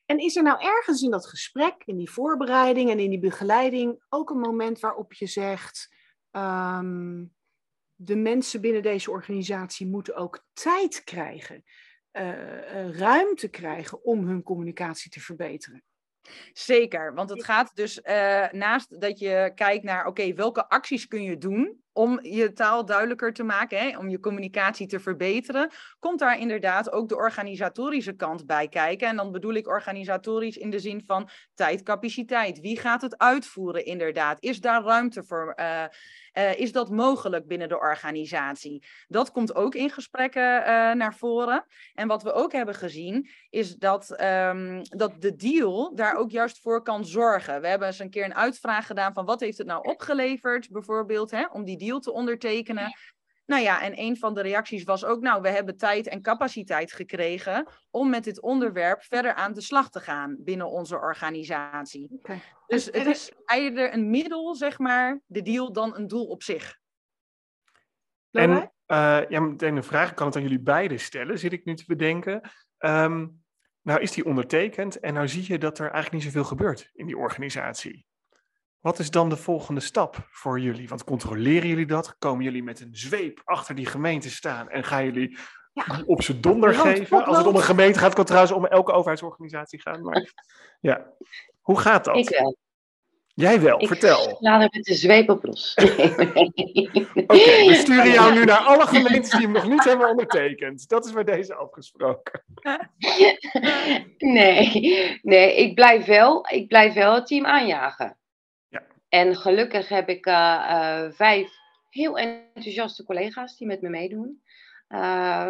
En 0.07 0.19
is 0.19 0.37
er 0.37 0.43
nou 0.43 0.63
ergens 0.65 1.03
in 1.03 1.11
dat 1.11 1.27
gesprek, 1.27 1.75
in 1.85 1.97
die 1.97 2.11
voorbereiding 2.11 2.91
en 2.91 2.99
in 2.99 3.11
die 3.11 3.21
begeleiding 3.21 4.05
ook 4.09 4.31
een 4.31 4.41
moment 4.41 4.81
waarop 4.81 5.13
je 5.13 5.27
zegt: 5.27 5.95
um, 6.31 7.35
de 7.95 8.17
mensen 8.17 8.61
binnen 8.61 8.83
deze 8.83 9.11
organisatie 9.11 9.87
moeten 9.87 10.15
ook 10.15 10.45
tijd 10.53 11.05
krijgen? 11.05 11.65
Uh, 12.13 12.99
ruimte 12.99 13.49
krijgen 13.49 14.05
om 14.05 14.27
hun 14.27 14.43
communicatie 14.43 15.11
te 15.11 15.21
verbeteren. 15.21 15.83
Zeker, 16.53 17.15
want 17.15 17.31
het 17.31 17.45
gaat 17.45 17.71
dus 17.75 18.01
uh, 18.05 18.51
naast 18.51 19.01
dat 19.01 19.19
je 19.19 19.53
kijkt 19.55 19.85
naar, 19.85 20.07
oké, 20.07 20.09
okay, 20.09 20.35
welke 20.35 20.69
acties 20.69 21.07
kun 21.07 21.23
je 21.23 21.39
doen 21.39 21.83
om 21.93 22.19
je 22.23 22.53
taal 22.53 22.85
duidelijker 22.85 23.33
te 23.33 23.43
maken, 23.43 23.79
hè, 23.79 23.99
om 23.99 24.09
je 24.09 24.21
communicatie 24.21 24.87
te 24.87 25.01
verbeteren, 25.01 25.71
komt 25.99 26.19
daar 26.19 26.39
inderdaad 26.39 26.93
ook 26.93 27.09
de 27.09 27.17
organisatorische 27.17 28.13
kant 28.13 28.47
bij 28.47 28.69
kijken. 28.69 29.09
En 29.09 29.17
dan 29.17 29.33
bedoel 29.33 29.55
ik 29.55 29.69
organisatorisch 29.69 30.57
in 30.57 30.71
de 30.71 30.79
zin 30.79 31.03
van 31.07 31.29
tijd, 31.55 31.83
capaciteit. 31.83 32.61
Wie 32.61 32.79
gaat 32.79 33.03
het 33.03 33.19
uitvoeren 33.19 33.85
inderdaad? 33.85 34.37
Is 34.41 34.61
daar 34.61 34.83
ruimte 34.83 35.25
voor? 35.25 35.55
Uh, 35.57 35.85
uh, 36.39 36.59
is 36.59 36.73
dat 36.73 36.91
mogelijk 36.91 37.47
binnen 37.47 37.69
de 37.69 37.79
organisatie? 37.79 38.87
Dat 39.09 39.31
komt 39.31 39.55
ook 39.55 39.75
in 39.75 39.91
gesprekken 39.91 40.61
uh, 40.61 40.67
naar 40.93 41.15
voren. 41.15 41.65
En 41.95 42.09
wat 42.09 42.23
we 42.23 42.33
ook 42.33 42.53
hebben 42.53 42.75
gezien, 42.75 43.29
is 43.51 43.75
dat, 43.75 44.21
um, 44.21 44.83
dat 44.83 45.21
de 45.21 45.35
deal 45.35 45.95
daar 45.95 46.15
ook 46.17 46.31
juist 46.31 46.61
voor 46.61 46.83
kan 46.83 47.05
zorgen. 47.05 47.61
We 47.61 47.67
hebben 47.69 47.89
eens 47.89 47.99
een 47.99 48.11
keer 48.11 48.25
een 48.25 48.35
uitvraag 48.35 48.87
gedaan 48.87 49.13
van 49.13 49.25
wat 49.25 49.41
heeft 49.41 49.59
het 49.59 49.67
nou 49.67 49.89
opgeleverd, 49.89 50.71
bijvoorbeeld, 50.71 51.31
hè, 51.31 51.47
om 51.53 51.65
die 51.65 51.79
deal 51.85 52.01
te 52.01 52.13
ondertekenen. 52.13 52.93
Nou 53.47 53.63
ja, 53.63 53.83
en 53.83 53.99
een 53.99 54.17
van 54.17 54.35
de 54.35 54.43
reacties 54.43 54.85
was 54.85 55.05
ook, 55.05 55.21
nou, 55.21 55.43
we 55.43 55.49
hebben 55.49 55.77
tijd 55.77 56.09
en 56.09 56.23
capaciteit 56.23 56.93
gekregen 56.93 57.67
om 57.91 58.11
met 58.11 58.25
dit 58.25 58.41
onderwerp 58.41 59.03
verder 59.03 59.35
aan 59.35 59.53
de 59.53 59.61
slag 59.61 59.91
te 59.91 60.01
gaan 60.01 60.37
binnen 60.39 60.71
onze 60.71 60.97
organisatie. 60.97 62.09
Okay. 62.13 62.43
Dus 62.67 62.85
het 62.85 63.07
is 63.07 63.33
eerder 63.47 63.93
een 63.93 64.11
middel, 64.11 64.55
zeg 64.55 64.79
maar, 64.79 65.21
de 65.27 65.43
deal, 65.43 65.73
dan 65.73 65.97
een 65.97 66.07
doel 66.07 66.27
op 66.27 66.43
zich. 66.43 66.81
En 68.31 68.51
uh, 68.51 69.21
ja, 69.29 69.41
meteen 69.41 69.77
een 69.77 69.85
vraag, 69.85 70.11
ik 70.11 70.17
kan 70.17 70.27
het 70.27 70.37
aan 70.37 70.43
jullie 70.43 70.61
beiden 70.61 71.01
stellen, 71.01 71.39
zit 71.39 71.53
ik 71.53 71.65
nu 71.65 71.75
te 71.75 71.85
bedenken. 71.87 72.51
Um, 72.79 73.43
nou 73.83 74.01
is 74.01 74.13
die 74.13 74.25
ondertekend 74.25 75.01
en 75.01 75.15
nou 75.15 75.29
zie 75.29 75.45
je 75.47 75.59
dat 75.59 75.79
er 75.79 75.91
eigenlijk 75.91 76.13
niet 76.13 76.33
zoveel 76.33 76.49
gebeurt 76.49 76.91
in 76.93 77.07
die 77.07 77.17
organisatie. 77.17 78.07
Wat 78.83 78.99
is 78.99 79.11
dan 79.11 79.29
de 79.29 79.37
volgende 79.37 79.81
stap 79.81 80.29
voor 80.31 80.61
jullie? 80.61 80.89
Want 80.89 81.05
controleren 81.05 81.69
jullie 81.69 81.87
dat? 81.87 82.19
Komen 82.19 82.45
jullie 82.45 82.63
met 82.63 82.81
een 82.81 82.97
zweep 82.97 83.41
achter 83.45 83.75
die 83.75 83.87
gemeente 83.87 84.31
staan 84.31 84.69
en 84.69 84.85
gaan 84.85 85.05
jullie 85.05 85.39
ja. 85.73 86.03
op 86.07 86.23
z'n 86.23 86.41
donder 86.41 86.77
Land, 86.77 86.89
geven? 86.89 87.25
Als 87.25 87.37
het 87.37 87.47
om 87.47 87.57
een 87.57 87.63
gemeente 87.63 87.99
gaat, 87.99 88.09
kan 88.09 88.19
het 88.19 88.27
trouwens 88.27 88.55
om 88.55 88.67
elke 88.67 88.93
overheidsorganisatie 88.93 89.81
gaan. 89.81 90.03
Maar 90.03 90.33
ja, 90.81 91.07
hoe 91.61 91.79
gaat 91.79 92.05
dat? 92.05 92.17
Ik 92.17 92.29
wel. 92.29 92.57
Jij 93.35 93.61
wel, 93.61 93.81
ik 93.81 93.87
vertel. 93.87 94.37
Laat 94.41 94.61
hem 94.61 94.69
met 94.73 94.85
de 94.85 94.95
zweep 94.95 95.29
op 95.29 95.45
los. 95.45 95.75
Oké, 95.75 95.85
okay, 97.17 97.67
we 97.67 97.75
sturen 97.75 98.13
jou 98.13 98.35
nu 98.35 98.45
naar 98.45 98.59
alle 98.59 98.87
gemeentes 98.87 99.31
die 99.31 99.41
hem 99.41 99.53
nog 99.53 99.69
niet 99.69 99.85
hebben 99.85 100.09
ondertekend. 100.09 100.89
Dat 100.89 101.07
is 101.07 101.13
bij 101.13 101.25
deze 101.25 101.55
afgesproken. 101.55 102.45
nee, 104.19 105.21
nee 105.23 105.57
ik, 105.57 105.75
blijf 105.75 106.05
wel, 106.05 106.47
ik 106.51 106.69
blijf 106.69 106.95
wel 106.95 107.15
het 107.15 107.27
team 107.27 107.47
aanjagen. 107.47 108.17
En 109.15 109.37
gelukkig 109.37 109.89
heb 109.89 110.09
ik 110.09 110.27
uh, 110.27 110.33
uh, 110.71 111.13
vijf 111.13 111.53
heel 111.91 112.19
enthousiaste 112.19 113.05
collega's 113.05 113.57
die 113.57 113.67
met 113.67 113.83
me 113.83 113.89
meedoen. 113.89 114.43
Uh, 114.89 114.99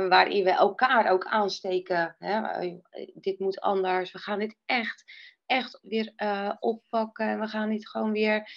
waarin 0.09 0.45
we 0.45 0.50
elkaar 0.50 1.11
ook 1.11 1.25
aansteken. 1.25 2.16
Hè? 2.19 2.69
dit 3.14 3.38
moet 3.38 3.61
anders. 3.61 4.12
We 4.12 4.19
gaan 4.19 4.38
dit 4.38 4.57
echt, 4.66 5.04
echt 5.47 5.78
weer 5.83 6.12
oppakken. 6.59 7.40
We 7.40 7.47
gaan 7.47 7.71
dit 7.71 7.88
gewoon 7.88 8.12
weer 8.12 8.50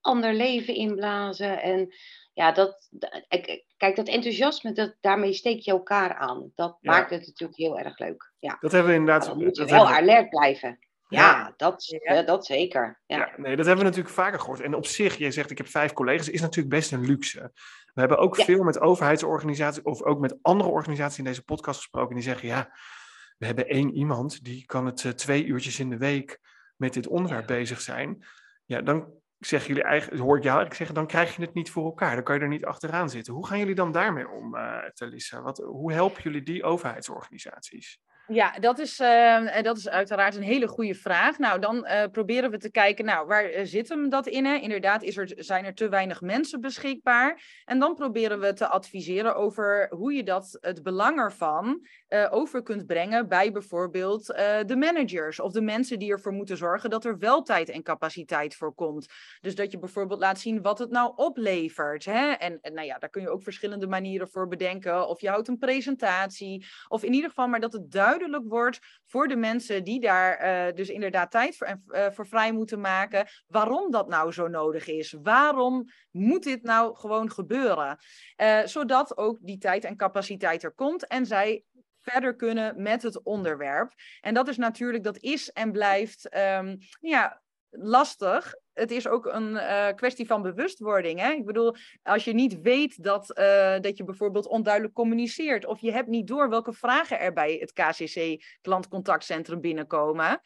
ander 0.00 0.34
leven 0.34 0.74
inblazen. 0.74 1.62
En 1.62 1.94
ja, 2.34 2.52
dat, 2.52 2.90
kijk, 3.76 3.96
dat 3.96 4.08
enthousiasme, 4.08 4.72
dat, 4.72 4.96
daarmee 5.00 5.32
steek 5.32 5.60
je 5.60 5.70
elkaar 5.70 6.14
aan. 6.14 6.52
Dat 6.54 6.78
maakt 6.80 7.10
het 7.10 7.26
natuurlijk 7.26 7.58
heel 7.58 7.78
erg 7.78 7.98
leuk. 7.98 8.32
Ja. 8.38 8.56
Dat 8.60 8.72
hebben 8.72 8.90
we 8.90 8.98
inderdaad. 8.98 9.28
we 9.28 9.42
moeten 9.44 9.66
wel 9.66 9.88
alert 9.88 10.28
blijven. 10.28 10.78
Ja, 11.08 11.54
Dat, 11.56 11.84
ja. 11.84 12.22
dat 12.22 12.46
zeker. 12.46 13.00
Ja. 13.06 13.16
ja. 13.16 13.32
nee, 13.36 13.56
dat 13.56 13.66
hebben 13.66 13.84
we 13.84 13.90
natuurlijk 13.90 14.14
vaker 14.14 14.40
gehoord. 14.40 14.60
En 14.60 14.74
op 14.74 14.86
zich, 14.86 15.16
jij 15.16 15.30
zegt 15.30 15.50
ik 15.50 15.58
heb 15.58 15.68
vijf 15.68 15.92
collega's, 15.92 16.28
is 16.28 16.40
natuurlijk 16.40 16.74
best 16.74 16.92
een 16.92 17.06
luxe. 17.06 17.52
We 17.94 18.00
hebben 18.00 18.18
ook 18.18 18.36
veel 18.36 18.62
met 18.62 18.80
overheidsorganisaties 18.80 19.82
of 19.82 20.02
ook 20.02 20.20
met 20.20 20.38
andere 20.42 20.70
organisaties 20.70 21.18
in 21.18 21.24
deze 21.24 21.44
podcast 21.44 21.78
gesproken. 21.78 22.14
Die 22.14 22.24
zeggen 22.24 22.48
ja, 22.48 22.70
we 23.38 23.46
hebben 23.46 23.68
één 23.68 23.94
iemand 23.94 24.44
die 24.44 24.64
kan 24.66 24.86
het 24.86 25.04
uh, 25.04 25.12
twee 25.12 25.44
uurtjes 25.44 25.78
in 25.80 25.90
de 25.90 25.98
week 25.98 26.40
met 26.76 26.92
dit 26.92 27.06
onderwerp 27.06 27.46
bezig 27.46 27.80
zijn. 27.80 28.24
Ja, 28.64 28.80
dan 28.80 29.12
zeggen 29.38 29.68
jullie 29.68 29.82
eigenlijk, 29.82 30.22
hoor 30.22 30.36
ik 30.36 30.42
jou 30.42 30.56
eigenlijk 30.56 30.74
zeggen, 30.74 30.94
dan 30.94 31.06
krijg 31.06 31.36
je 31.36 31.42
het 31.42 31.54
niet 31.54 31.70
voor 31.70 31.84
elkaar. 31.84 32.14
Dan 32.14 32.24
kan 32.24 32.34
je 32.34 32.40
er 32.40 32.48
niet 32.48 32.64
achteraan 32.64 33.10
zitten. 33.10 33.34
Hoe 33.34 33.46
gaan 33.46 33.58
jullie 33.58 33.74
dan 33.74 33.92
daarmee 33.92 34.28
om, 34.28 34.54
uh, 34.54 34.84
Talissa? 34.84 35.42
Wat, 35.42 35.58
hoe 35.58 35.92
helpen 35.92 36.22
jullie 36.22 36.42
die 36.42 36.64
overheidsorganisaties? 36.64 38.00
Ja, 38.32 38.58
dat 38.58 38.78
is, 38.78 39.00
uh, 39.00 39.62
dat 39.62 39.76
is 39.76 39.88
uiteraard 39.88 40.36
een 40.36 40.42
hele 40.42 40.68
goede 40.68 40.94
vraag. 40.94 41.38
Nou, 41.38 41.60
dan 41.60 41.76
uh, 41.76 42.04
proberen 42.12 42.50
we 42.50 42.58
te 42.58 42.70
kijken, 42.70 43.04
nou, 43.04 43.26
waar 43.26 43.50
uh, 43.50 43.60
zit 43.62 43.88
hem 43.88 44.08
dat 44.08 44.26
in? 44.26 44.46
Inderdaad, 44.46 45.02
is 45.02 45.16
er, 45.16 45.32
zijn 45.36 45.64
er 45.64 45.74
te 45.74 45.88
weinig 45.88 46.20
mensen 46.20 46.60
beschikbaar? 46.60 47.42
En 47.64 47.78
dan 47.78 47.94
proberen 47.94 48.40
we 48.40 48.52
te 48.52 48.66
adviseren 48.66 49.36
over 49.36 49.88
hoe 49.90 50.12
je 50.12 50.22
dat, 50.22 50.58
het 50.60 50.82
belang 50.82 51.18
ervan 51.18 51.86
over 52.30 52.62
kunt 52.62 52.86
brengen 52.86 53.28
bij 53.28 53.52
bijvoorbeeld 53.52 54.26
de 54.66 54.76
managers 54.76 55.40
of 55.40 55.52
de 55.52 55.60
mensen 55.60 55.98
die 55.98 56.10
ervoor 56.10 56.32
moeten 56.32 56.56
zorgen 56.56 56.90
dat 56.90 57.04
er 57.04 57.18
wel 57.18 57.42
tijd 57.42 57.68
en 57.68 57.82
capaciteit 57.82 58.54
voor 58.54 58.74
komt. 58.74 59.06
Dus 59.40 59.54
dat 59.54 59.70
je 59.70 59.78
bijvoorbeeld 59.78 60.20
laat 60.20 60.40
zien 60.40 60.62
wat 60.62 60.78
het 60.78 60.90
nou 60.90 61.12
oplevert. 61.16 62.04
Hè? 62.04 62.30
En, 62.30 62.58
en 62.60 62.74
nou 62.74 62.86
ja, 62.86 62.98
daar 62.98 63.10
kun 63.10 63.22
je 63.22 63.30
ook 63.30 63.42
verschillende 63.42 63.86
manieren 63.86 64.28
voor 64.28 64.48
bedenken. 64.48 65.08
Of 65.08 65.20
je 65.20 65.28
houdt 65.28 65.48
een 65.48 65.58
presentatie, 65.58 66.66
of 66.88 67.02
in 67.02 67.12
ieder 67.12 67.28
geval 67.28 67.48
maar 67.48 67.60
dat 67.60 67.72
het 67.72 67.90
duidelijk 67.90 68.16
duidelijk 68.18 68.52
wordt 68.52 68.78
voor 69.04 69.28
de 69.28 69.36
mensen 69.36 69.84
die 69.84 70.00
daar 70.00 70.66
uh, 70.68 70.74
dus 70.74 70.88
inderdaad 70.88 71.30
tijd 71.30 71.56
voor, 71.56 71.80
uh, 71.86 72.06
voor 72.10 72.26
vrij 72.26 72.52
moeten 72.52 72.80
maken, 72.80 73.26
waarom 73.46 73.90
dat 73.90 74.08
nou 74.08 74.32
zo 74.32 74.48
nodig 74.48 74.86
is. 74.86 75.16
Waarom 75.22 75.84
moet 76.10 76.42
dit 76.42 76.62
nou 76.62 76.96
gewoon 76.96 77.30
gebeuren? 77.30 77.98
Uh, 78.36 78.64
zodat 78.64 79.16
ook 79.16 79.38
die 79.40 79.58
tijd 79.58 79.84
en 79.84 79.96
capaciteit 79.96 80.62
er 80.62 80.72
komt 80.72 81.06
en 81.06 81.26
zij 81.26 81.64
verder 82.00 82.36
kunnen 82.36 82.82
met 82.82 83.02
het 83.02 83.22
onderwerp. 83.22 83.92
En 84.20 84.34
dat 84.34 84.48
is 84.48 84.56
natuurlijk, 84.56 85.04
dat 85.04 85.18
is 85.18 85.50
en 85.50 85.72
blijft 85.72 86.36
um, 86.36 86.78
ja, 87.00 87.42
lastig. 87.70 88.54
Het 88.78 88.90
is 88.90 89.08
ook 89.08 89.26
een 89.26 89.50
uh, 89.50 89.88
kwestie 89.94 90.26
van 90.26 90.42
bewustwording. 90.42 91.20
Hè? 91.20 91.32
Ik 91.32 91.44
bedoel, 91.44 91.74
als 92.02 92.24
je 92.24 92.34
niet 92.34 92.60
weet 92.60 93.02
dat, 93.02 93.38
uh, 93.38 93.80
dat 93.80 93.96
je 93.96 94.04
bijvoorbeeld 94.04 94.46
onduidelijk 94.46 94.94
communiceert, 94.94 95.66
of 95.66 95.80
je 95.80 95.92
hebt 95.92 96.08
niet 96.08 96.26
door 96.26 96.48
welke 96.48 96.72
vragen 96.72 97.20
er 97.20 97.32
bij 97.32 97.56
het 97.60 97.72
KCC 97.72 98.44
klantcontactcentrum 98.60 99.60
binnenkomen, 99.60 100.40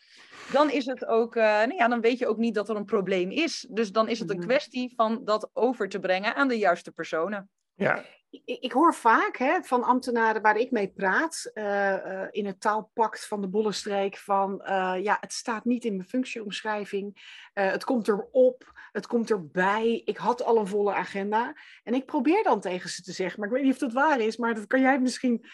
dan 0.53 0.71
is 0.71 0.87
het 0.87 1.07
ook, 1.07 1.37
uh, 1.37 1.43
nou 1.43 1.75
ja, 1.75 1.89
dan 1.89 2.01
weet 2.01 2.19
je 2.19 2.27
ook 2.27 2.39
niet 2.39 2.55
dat 2.55 2.69
er 2.69 2.77
een 2.77 2.85
probleem 2.85 3.31
is. 3.31 3.67
Dus 3.71 3.91
dan 3.91 4.09
is 4.09 4.19
het 4.19 4.31
een 4.31 4.37
mhm. 4.37 4.47
kwestie 4.47 4.93
van 4.97 5.25
dat 5.25 5.51
over 5.53 5.89
te 5.89 5.99
brengen 5.99 6.35
aan 6.35 6.49
de 6.49 6.59
juiste 6.59 6.93
personen. 6.93 7.51
Ja, 7.75 8.05
ik, 8.33 8.61
ik, 8.61 8.73
hoor 8.73 8.95
vaak 8.95 9.37
hè, 9.37 9.63
van 9.63 9.83
ambtenaren 9.83 10.43
waar 10.43 10.57
ik 10.57 10.71
mee 10.71 10.89
praat, 10.89 11.51
uh, 11.55 11.65
uh, 11.65 12.27
in 12.31 12.47
het 12.47 12.61
taalpact 12.61 13.27
van 13.27 13.41
de 13.41 13.49
Bollenstreek, 13.49 14.17
van 14.17 14.63
uh, 14.63 14.95
ja, 15.03 15.17
het 15.21 15.33
staat 15.33 15.65
niet 15.65 15.85
in 15.85 15.97
mijn 15.97 16.09
functieomschrijving, 16.09 17.41
het 17.53 17.85
komt 17.85 18.09
erop, 18.09 18.73
het 18.93 19.07
komt 19.07 19.31
erbij, 19.31 20.03
ik 20.05 20.17
had 20.17 20.43
al 20.43 20.59
een 20.59 20.67
volle 20.67 20.95
agenda. 20.95 21.57
En 21.83 21.95
ik 21.95 22.07
probeer 22.07 22.43
dan 22.43 22.61
tegen 22.61 22.91
ze 22.91 23.03
te 23.03 23.13
zeggen, 23.13 23.41
maar 23.41 23.49
ik 23.49 23.55
weet 23.55 23.65
niet 23.65 23.73
of 23.73 23.79
dat 23.79 23.93
waar 23.93 24.21
is, 24.21 24.37
maar 24.37 24.55
dat 24.55 24.67
kan 24.67 24.81
jij 24.81 25.01
misschien 25.01 25.47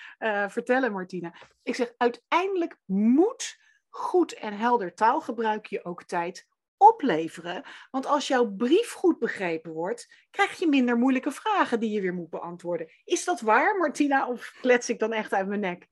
vertellen, 0.48 0.92
Martina. 0.92 1.34
Ik 1.62 1.74
zeg, 1.74 1.92
uiteindelijk 1.96 2.76
moet 2.84 3.58
goed 3.88 4.32
en 4.34 4.52
helder 4.52 4.94
taalgebruik 4.94 5.66
je 5.66 5.84
ook 5.84 6.04
tijd 6.04 6.46
opleveren. 6.78 7.64
Want 7.90 8.06
als 8.06 8.28
jouw 8.28 8.50
brief 8.50 8.92
goed 8.92 9.18
begrepen 9.18 9.72
wordt, 9.72 10.14
krijg 10.30 10.58
je 10.58 10.66
minder 10.66 10.96
moeilijke 10.96 11.30
vragen 11.30 11.80
die 11.80 11.90
je 11.90 12.00
weer 12.00 12.14
moet 12.14 12.30
beantwoorden. 12.30 12.90
Is 13.04 13.24
dat 13.24 13.40
waar, 13.40 13.76
Martina, 13.76 14.28
of 14.28 14.58
klets 14.60 14.88
ik 14.88 14.98
dan 14.98 15.12
echt 15.12 15.32
uit 15.32 15.46
mijn 15.46 15.60
nek? 15.60 15.88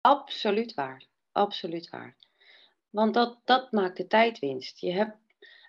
Absoluut 0.00 0.74
waar. 0.74 1.04
Absoluut 1.32 1.90
waar. 1.90 2.16
Want 2.90 3.14
dat, 3.14 3.40
dat 3.44 3.72
maakt 3.72 3.96
de 3.96 4.06
tijdwinst. 4.06 4.80
Je 4.80 4.92
hebt, 4.92 5.16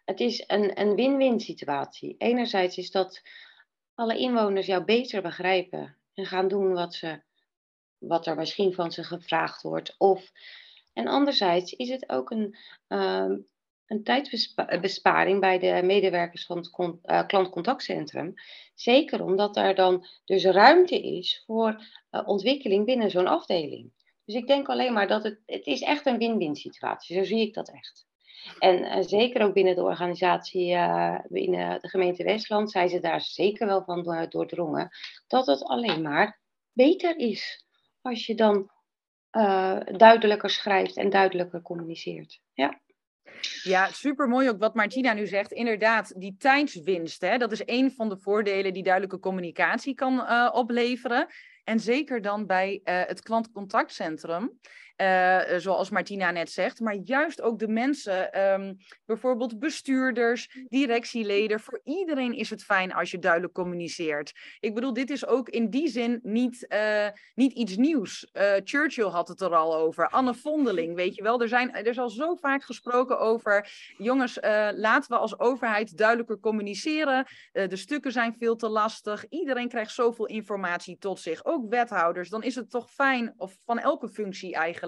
het 0.06 0.20
is 0.20 0.44
een, 0.48 0.96
win-win 0.96 1.40
situatie. 1.40 2.16
Enerzijds 2.18 2.78
is 2.78 2.92
dat 2.92 3.22
alle 3.96 4.18
inwoners 4.18 4.66
jou 4.66 4.84
beter 4.84 5.22
begrijpen 5.22 5.98
en 6.14 6.26
gaan 6.26 6.48
doen 6.48 6.74
wat, 6.74 6.94
ze, 6.94 7.22
wat 7.98 8.28
er 8.28 8.36
misschien 8.36 8.74
van 8.74 8.92
ze 8.92 9.04
gevraagd 9.04 9.62
wordt. 9.62 9.96
Of, 9.98 10.32
en 10.94 11.08
anderzijds 11.08 11.74
is 11.74 11.90
het 11.90 12.10
ook 12.10 12.32
een, 12.32 12.58
uh, 12.88 13.36
een 13.88 14.04
tijdsbesparing 14.04 15.40
bij 15.40 15.60
de 15.60 15.82
medewerkers 15.84 16.46
van 16.46 16.58
het 16.58 16.78
uh, 16.78 17.28
klantcontactcentrum. 17.28 18.34
Zeker 18.76 19.24
omdat 19.24 19.58
er 19.58 19.76
dan 19.76 20.08
dus 20.26 20.44
ruimte 20.44 21.02
is 21.02 21.44
voor 21.46 21.86
uh, 22.12 22.22
ontwikkeling 22.26 22.86
binnen 22.86 23.12
zo'n 23.12 23.28
afdeling. 23.28 23.92
Dus 24.26 24.36
ik 24.36 24.48
denk 24.48 24.68
alleen 24.68 24.94
maar 24.94 25.08
dat 25.08 25.24
het, 25.24 25.40
het 25.46 25.66
is 25.66 25.82
echt 25.82 26.06
een 26.06 26.18
win-win 26.18 26.56
situatie. 26.56 27.16
Zo 27.16 27.24
zie 27.24 27.42
ik 27.42 27.54
dat 27.54 27.72
echt. 27.72 28.06
En 28.60 29.04
zeker 29.04 29.42
ook 29.42 29.54
binnen 29.54 29.76
de 29.76 29.84
organisatie, 29.84 30.78
binnen 31.28 31.82
de 31.82 31.88
gemeente 31.88 32.24
Westland, 32.24 32.72
zijn 32.72 32.90
ze 32.90 33.00
daar 33.00 33.22
zeker 33.22 33.68
wel 33.68 33.84
van 33.84 34.28
doordrongen 34.30 34.90
dat 35.28 35.46
het 35.46 35.64
alleen 35.64 36.02
maar 36.02 36.42
beter 36.74 37.18
is 37.18 37.66
als 38.02 38.26
je 38.26 38.36
dan 38.36 38.72
duidelijker 39.98 40.50
schrijft 40.50 40.98
en 40.98 41.10
duidelijker 41.10 41.62
communiceert. 41.62 42.42
Ja. 42.54 42.82
Ja, 43.64 43.88
super 43.92 44.28
mooi 44.28 44.50
ook 44.50 44.60
wat 44.60 44.76
Martina 44.76 45.14
nu 45.14 45.28
zegt. 45.28 45.52
Inderdaad, 45.52 46.14
die 46.22 46.36
tijdswinst, 46.38 47.22
hè, 47.22 47.38
dat 47.38 47.52
is 47.52 47.62
een 47.66 47.92
van 47.92 48.10
de 48.10 48.18
voordelen 48.18 48.74
die 48.74 48.84
duidelijke 48.84 49.20
communicatie 49.20 49.96
kan 49.96 50.14
uh, 50.14 50.50
opleveren. 50.54 51.28
En 51.64 51.80
zeker 51.80 52.22
dan 52.22 52.46
bij 52.46 52.82
uh, 52.84 53.02
het 53.06 53.22
klantcontactcentrum. 53.22 54.60
Uh, 55.02 55.40
zoals 55.58 55.90
Martina 55.90 56.32
net 56.32 56.52
zegt, 56.52 56.80
maar 56.80 56.96
juist 57.04 57.42
ook 57.42 57.60
de 57.60 57.68
mensen, 57.68 58.42
um, 58.54 58.78
bijvoorbeeld 59.06 59.60
bestuurders, 59.60 60.66
directieleden. 60.70 61.60
Voor 61.60 61.82
iedereen 61.84 62.34
is 62.34 62.50
het 62.50 62.64
fijn 62.64 62.94
als 62.94 63.12
je 63.12 63.20
duidelijk 63.20 63.54
communiceert. 63.54 64.34
Ik 64.60 64.74
bedoel, 64.74 64.94
dit 64.94 65.10
is 65.10 65.26
ook 65.26 65.50
in 65.50 65.70
die 65.70 65.88
zin 65.88 66.20
niet, 66.24 66.66
uh, 66.70 67.08
niet 67.36 67.54
iets 67.54 67.76
nieuws. 67.76 68.30
Churchill 68.64 69.10
had 69.10 69.28
het 69.28 69.42
er 69.42 69.56
al 69.56 69.76
over, 69.76 70.10
Anne 70.10 70.34
Vondeling, 70.34 70.96
weet 70.96 71.16
je 71.16 71.24
wel. 71.24 71.42
Er, 71.42 71.48
zijn, 71.48 71.74
er 71.74 71.88
is 71.88 72.00
al 72.00 72.10
zo 72.10 72.36
vaak 72.36 72.64
gesproken 72.64 73.20
over, 73.20 73.70
jongens, 73.98 74.38
laten 74.76 75.12
we 75.12 75.18
als 75.18 75.40
overheid 75.40 75.98
duidelijker 75.98 76.40
communiceren. 76.40 77.26
de 77.52 77.76
stukken 77.76 78.12
zijn 78.12 78.36
veel 78.40 78.56
te 78.56 78.70
lastig. 78.70 79.26
Iedereen 79.30 79.70
krijgt 79.70 79.94
zoveel 79.94 80.26
informatie 80.26 80.98
tot 80.98 81.20
zich, 81.20 81.46
ook 81.46 81.70
wethouders. 81.70 82.30
Dan 82.30 82.44
is 82.44 82.56
het 82.56 82.70
toch 82.70 82.92
fijn, 82.92 83.34
of 83.38 83.58
van 83.66 83.80
elke 83.80 84.10
functie 84.10 84.54
eigenlijk 84.54 84.86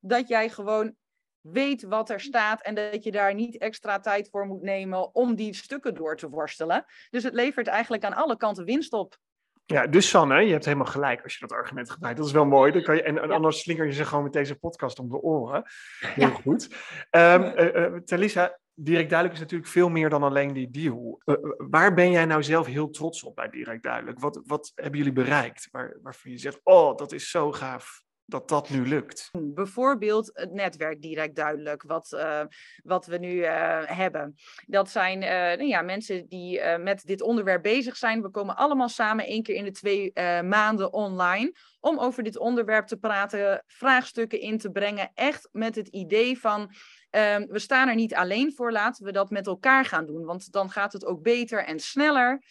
dat 0.00 0.28
jij 0.28 0.48
gewoon 0.48 0.94
weet 1.40 1.82
wat 1.82 2.10
er 2.10 2.20
staat 2.20 2.62
en 2.62 2.74
dat 2.74 3.04
je 3.04 3.10
daar 3.10 3.34
niet 3.34 3.58
extra 3.58 4.00
tijd 4.00 4.28
voor 4.30 4.46
moet 4.46 4.62
nemen 4.62 5.14
om 5.14 5.34
die 5.34 5.54
stukken 5.54 5.94
door 5.94 6.16
te 6.16 6.28
worstelen. 6.28 6.84
Dus 7.10 7.22
het 7.22 7.34
levert 7.34 7.66
eigenlijk 7.66 8.04
aan 8.04 8.14
alle 8.14 8.36
kanten 8.36 8.64
winst 8.64 8.92
op. 8.92 9.18
Ja, 9.66 9.86
dus 9.86 10.08
Sanne, 10.08 10.40
je 10.46 10.52
hebt 10.52 10.64
helemaal 10.64 10.86
gelijk 10.86 11.22
als 11.22 11.32
je 11.32 11.46
dat 11.46 11.58
argument 11.58 11.90
gebruikt. 11.90 12.18
Dat 12.18 12.26
is 12.26 12.32
wel 12.32 12.44
mooi. 12.44 12.72
Dan 12.72 12.82
kan 12.82 12.96
je, 12.96 13.02
en, 13.02 13.30
anders 13.30 13.60
slinger 13.60 13.86
je 13.86 13.92
ze 13.92 14.04
gewoon 14.04 14.24
met 14.24 14.32
deze 14.32 14.54
podcast 14.54 14.98
om 14.98 15.08
de 15.08 15.20
oren. 15.20 15.64
Heel 16.00 16.28
ja. 16.28 16.34
goed. 16.34 16.68
Um, 17.10 17.42
uh, 17.42 17.74
uh, 17.74 17.96
Talisa, 17.96 18.58
Direct 18.74 19.08
Duidelijk 19.08 19.38
is 19.38 19.44
natuurlijk 19.44 19.70
veel 19.70 19.88
meer 19.88 20.08
dan 20.08 20.22
alleen 20.22 20.52
die 20.52 20.70
deal. 20.70 21.22
Uh, 21.24 21.36
waar 21.56 21.94
ben 21.94 22.10
jij 22.10 22.24
nou 22.24 22.42
zelf 22.42 22.66
heel 22.66 22.90
trots 22.90 23.22
op 23.22 23.34
bij 23.34 23.48
Direct 23.48 23.82
Duidelijk? 23.82 24.20
Wat, 24.20 24.40
wat 24.46 24.72
hebben 24.74 24.98
jullie 24.98 25.12
bereikt? 25.12 25.68
Waar, 25.70 25.96
waarvan 26.02 26.30
je 26.30 26.38
zegt, 26.38 26.60
oh, 26.62 26.96
dat 26.96 27.12
is 27.12 27.30
zo 27.30 27.52
gaaf 27.52 28.02
dat 28.30 28.48
dat 28.48 28.70
nu 28.70 28.86
lukt? 28.88 29.30
Bijvoorbeeld 29.40 30.30
het 30.32 30.52
netwerk 30.52 31.02
direct 31.02 31.36
duidelijk, 31.36 31.82
wat, 31.82 32.12
uh, 32.12 32.40
wat 32.82 33.06
we 33.06 33.18
nu 33.18 33.34
uh, 33.34 33.82
hebben. 33.84 34.34
Dat 34.66 34.90
zijn 34.90 35.22
uh, 35.22 35.28
nou 35.30 35.66
ja, 35.66 35.82
mensen 35.82 36.28
die 36.28 36.60
met 36.78 37.06
dit 37.06 37.22
onderwerp 37.22 37.62
bezig 37.62 37.96
zijn. 37.96 38.22
We 38.22 38.30
komen 38.30 38.56
allemaal 38.56 38.88
samen 38.88 39.26
één 39.26 39.42
keer 39.42 39.54
in 39.54 39.64
de 39.64 39.70
twee 39.70 40.12
maanden 40.42 40.92
online 40.92 41.54
om 41.80 41.98
over 41.98 42.22
dit 42.22 42.38
onderwerp 42.38 42.86
te 42.86 42.96
praten, 42.96 43.64
vraagstukken 43.66 44.40
in 44.40 44.58
te 44.58 44.70
brengen. 44.70 45.10
Echt 45.14 45.48
met 45.52 45.74
het 45.74 45.88
idee 45.88 46.38
van. 46.38 46.72
Ehm, 47.10 47.46
we 47.48 47.58
staan 47.58 47.88
er 47.88 47.94
niet 47.94 48.14
alleen 48.14 48.52
voor, 48.54 48.72
laten 48.72 49.04
we 49.04 49.12
dat 49.12 49.30
met 49.30 49.46
elkaar 49.46 49.84
gaan 49.84 50.06
doen, 50.06 50.24
want 50.24 50.52
dan 50.52 50.70
gaat 50.70 50.92
het 50.92 51.04
ook 51.04 51.22
beter 51.22 51.64
en 51.64 51.80
sneller. 51.80 52.42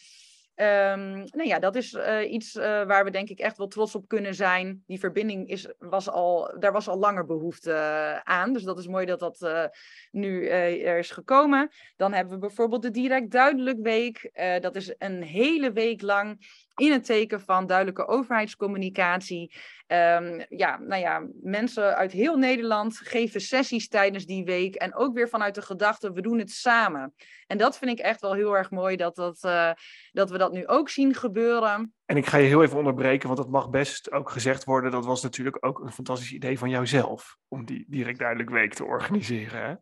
Um, 0.60 1.24
nou 1.30 1.46
ja, 1.46 1.58
dat 1.58 1.76
is 1.76 1.92
uh, 1.92 2.32
iets 2.32 2.56
uh, 2.56 2.62
waar 2.62 3.04
we 3.04 3.10
denk 3.10 3.28
ik 3.28 3.38
echt 3.38 3.56
wel 3.56 3.66
trots 3.66 3.94
op 3.94 4.08
kunnen 4.08 4.34
zijn. 4.34 4.82
Die 4.86 4.98
verbinding 4.98 5.48
is, 5.48 5.68
was 5.78 6.08
al, 6.08 6.54
daar 6.58 6.72
was 6.72 6.88
al 6.88 6.98
langer 6.98 7.24
behoefte 7.24 7.70
uh, 7.70 8.18
aan. 8.18 8.52
Dus 8.52 8.62
dat 8.62 8.78
is 8.78 8.86
mooi 8.86 9.06
dat 9.06 9.18
dat 9.18 9.70
nu 10.10 10.46
er 10.46 10.98
is 10.98 11.10
gekomen. 11.10 11.70
Dan 11.96 12.12
hebben 12.12 12.34
we 12.34 12.40
bijvoorbeeld 12.40 12.82
de 12.82 12.90
Direct 12.90 13.30
Duidelijk 13.30 13.78
Week. 13.82 14.30
dat 14.60 14.76
is 14.76 14.94
een 14.98 15.22
hele 15.22 15.72
week 15.72 16.02
lang 16.02 16.38
in 16.80 16.92
het 16.92 17.04
teken 17.04 17.40
van 17.40 17.66
duidelijke 17.66 18.06
overheidscommunicatie. 18.06 19.54
Um, 19.86 20.44
ja, 20.48 20.78
nou 20.78 21.00
ja, 21.00 21.26
mensen 21.42 21.96
uit 21.96 22.12
heel 22.12 22.36
Nederland 22.36 22.96
geven 22.96 23.40
sessies 23.40 23.88
tijdens 23.88 24.26
die 24.26 24.44
week. 24.44 24.74
En 24.74 24.94
ook 24.94 25.14
weer 25.14 25.28
vanuit 25.28 25.54
de 25.54 25.62
gedachte, 25.62 26.12
we 26.12 26.20
doen 26.20 26.38
het 26.38 26.50
samen. 26.50 27.14
En 27.46 27.58
dat 27.58 27.78
vind 27.78 27.90
ik 27.90 28.04
echt 28.04 28.20
wel 28.20 28.34
heel 28.34 28.56
erg 28.56 28.70
mooi 28.70 28.96
dat, 28.96 29.16
dat, 29.16 29.44
uh, 29.44 29.70
dat 30.12 30.30
we 30.30 30.38
dat 30.38 30.52
nu 30.52 30.66
ook 30.66 30.88
zien 30.88 31.14
gebeuren. 31.14 31.94
En 32.06 32.16
ik 32.16 32.26
ga 32.26 32.36
je 32.36 32.46
heel 32.46 32.62
even 32.62 32.78
onderbreken, 32.78 33.26
want 33.26 33.40
dat 33.40 33.50
mag 33.50 33.70
best 33.70 34.12
ook 34.12 34.30
gezegd 34.30 34.64
worden. 34.64 34.90
Dat 34.90 35.06
was 35.06 35.22
natuurlijk 35.22 35.66
ook 35.66 35.80
een 35.80 35.92
fantastisch 35.92 36.32
idee 36.32 36.58
van 36.58 36.70
jouzelf, 36.70 37.36
om 37.48 37.64
die 37.64 37.84
direct 37.88 38.18
duidelijk 38.18 38.50
week 38.50 38.74
te 38.74 38.84
organiseren. 38.84 39.64
Hè? 39.64 39.74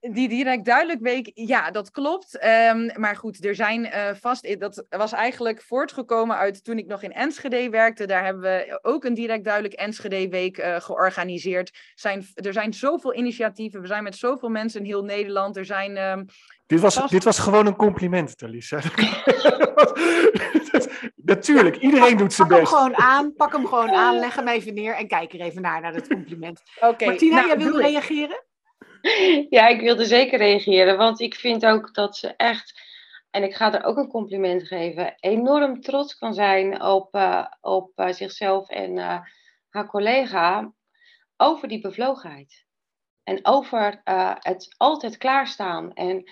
Die 0.00 0.28
direct 0.28 0.64
duidelijk 0.64 1.00
week, 1.00 1.30
ja, 1.34 1.70
dat 1.70 1.90
klopt. 1.90 2.44
Um, 2.44 2.90
maar 3.00 3.16
goed, 3.16 3.44
er 3.44 3.54
zijn 3.54 3.84
uh, 3.84 4.08
vast. 4.20 4.60
Dat 4.60 4.84
was 4.88 5.12
eigenlijk 5.12 5.62
voortgekomen 5.62 6.36
uit 6.36 6.64
toen 6.64 6.78
ik 6.78 6.86
nog 6.86 7.02
in 7.02 7.12
Enschede 7.12 7.70
werkte. 7.70 8.06
Daar 8.06 8.24
hebben 8.24 8.42
we 8.42 8.78
ook 8.82 9.04
een 9.04 9.14
direct 9.14 9.44
duidelijk 9.44 9.74
Enschede 9.74 10.28
week 10.28 10.58
uh, 10.58 10.76
georganiseerd. 10.80 11.78
Zijn, 11.94 12.26
er 12.34 12.52
zijn 12.52 12.74
zoveel 12.74 13.14
initiatieven. 13.14 13.80
We 13.80 13.86
zijn 13.86 14.02
met 14.02 14.16
zoveel 14.16 14.48
mensen 14.48 14.80
in 14.80 14.86
heel 14.86 15.04
Nederland. 15.04 15.56
Er 15.56 15.64
zijn. 15.64 15.96
Um, 15.96 16.24
dit, 16.66 16.80
was, 16.80 16.94
vast... 16.94 17.10
dit 17.10 17.24
was 17.24 17.38
gewoon 17.38 17.66
een 17.66 17.76
compliment, 17.76 18.38
Talisa. 18.38 18.80
Natuurlijk, 21.16 21.76
iedereen 21.76 22.16
doet 22.16 22.32
zijn 22.32 22.48
pak 22.48 22.58
best. 22.58 22.70
Pak 22.70 22.80
hem 22.80 22.94
gewoon 22.94 23.10
aan, 23.10 23.34
pak 23.34 23.52
hem 23.52 23.66
gewoon 23.66 23.90
aan, 23.90 24.18
leg 24.18 24.34
hem 24.34 24.48
even 24.48 24.74
neer 24.74 24.94
en 24.94 25.08
kijk 25.08 25.32
er 25.32 25.40
even 25.40 25.62
naar, 25.62 25.80
naar 25.80 25.92
dat 25.92 26.08
compliment. 26.08 26.62
Okay, 26.80 27.08
Martina, 27.08 27.34
nou, 27.34 27.46
jij 27.46 27.58
wil 27.58 27.80
reageren? 27.80 28.48
Ja, 29.50 29.66
ik 29.66 29.80
wilde 29.80 30.04
zeker 30.04 30.38
reageren, 30.38 30.96
want 30.96 31.20
ik 31.20 31.34
vind 31.34 31.66
ook 31.66 31.94
dat 31.94 32.16
ze 32.16 32.34
echt, 32.36 32.82
en 33.30 33.42
ik 33.42 33.54
ga 33.54 33.74
er 33.74 33.84
ook 33.84 33.96
een 33.96 34.08
compliment 34.08 34.66
geven, 34.66 35.14
enorm 35.20 35.80
trots 35.80 36.14
kan 36.14 36.34
zijn 36.34 36.82
op, 36.82 37.14
uh, 37.14 37.46
op 37.60 37.92
uh, 37.96 38.12
zichzelf 38.12 38.68
en 38.68 38.96
uh, 38.96 39.18
haar 39.68 39.86
collega 39.86 40.72
over 41.36 41.68
die 41.68 41.80
bevlogenheid. 41.80 42.68
En 43.24 43.38
over 43.42 44.00
het 44.38 44.74
altijd 44.76 45.16
klaarstaan 45.16 45.92
en 45.92 46.30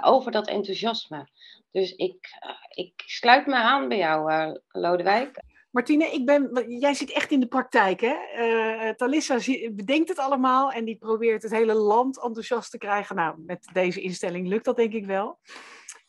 over 0.00 0.32
dat 0.32 0.48
enthousiasme. 0.48 1.28
Dus 1.70 1.92
ik, 1.92 2.28
ik 2.68 3.02
sluit 3.06 3.46
me 3.46 3.54
aan 3.54 3.88
bij 3.88 3.96
jou, 3.96 4.58
Lodewijk. 4.68 5.42
Martine, 5.70 6.04
ik 6.04 6.26
ben, 6.26 6.64
jij 6.78 6.94
zit 6.94 7.10
echt 7.10 7.30
in 7.30 7.40
de 7.40 7.46
praktijk, 7.46 8.00
hè? 8.00 8.16
Uh, 8.36 8.90
Talissa 8.90 9.38
bedenkt 9.72 10.08
het 10.08 10.18
allemaal 10.18 10.70
en 10.70 10.84
die 10.84 10.96
probeert 10.96 11.42
het 11.42 11.52
hele 11.52 11.74
land 11.74 12.22
enthousiast 12.22 12.70
te 12.70 12.78
krijgen. 12.78 13.16
Nou, 13.16 13.42
met 13.46 13.68
deze 13.72 14.00
instelling 14.00 14.48
lukt 14.48 14.64
dat 14.64 14.76
denk 14.76 14.92
ik 14.92 15.06
wel. 15.06 15.38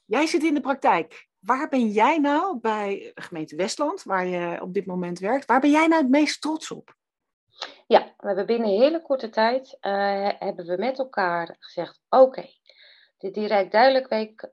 Jij 0.05 0.25
zit 0.25 0.43
in 0.43 0.53
de 0.53 0.61
praktijk. 0.61 1.27
Waar 1.39 1.69
ben 1.69 1.87
jij 1.87 2.17
nou 2.17 2.59
bij 2.59 3.11
de 3.15 3.21
gemeente 3.21 3.55
Westland, 3.55 4.03
waar 4.03 4.27
je 4.27 4.61
op 4.61 4.73
dit 4.73 4.85
moment 4.85 5.19
werkt, 5.19 5.45
waar 5.45 5.59
ben 5.59 5.71
jij 5.71 5.87
nou 5.87 6.01
het 6.01 6.11
meest 6.11 6.41
trots 6.41 6.71
op? 6.71 6.95
Ja, 7.87 8.13
we 8.17 8.27
hebben 8.27 8.45
binnen 8.45 8.67
een 8.67 8.81
hele 8.81 9.01
korte 9.01 9.29
tijd 9.29 9.77
uh, 9.81 10.29
hebben 10.39 10.65
we 10.65 10.77
met 10.77 10.99
elkaar 10.99 11.55
gezegd, 11.59 12.01
oké, 12.09 12.23
okay, 12.23 12.49
de 13.17 13.31
Direct 13.31 13.71
Duidelijk 13.71 14.07
Week 14.07 14.51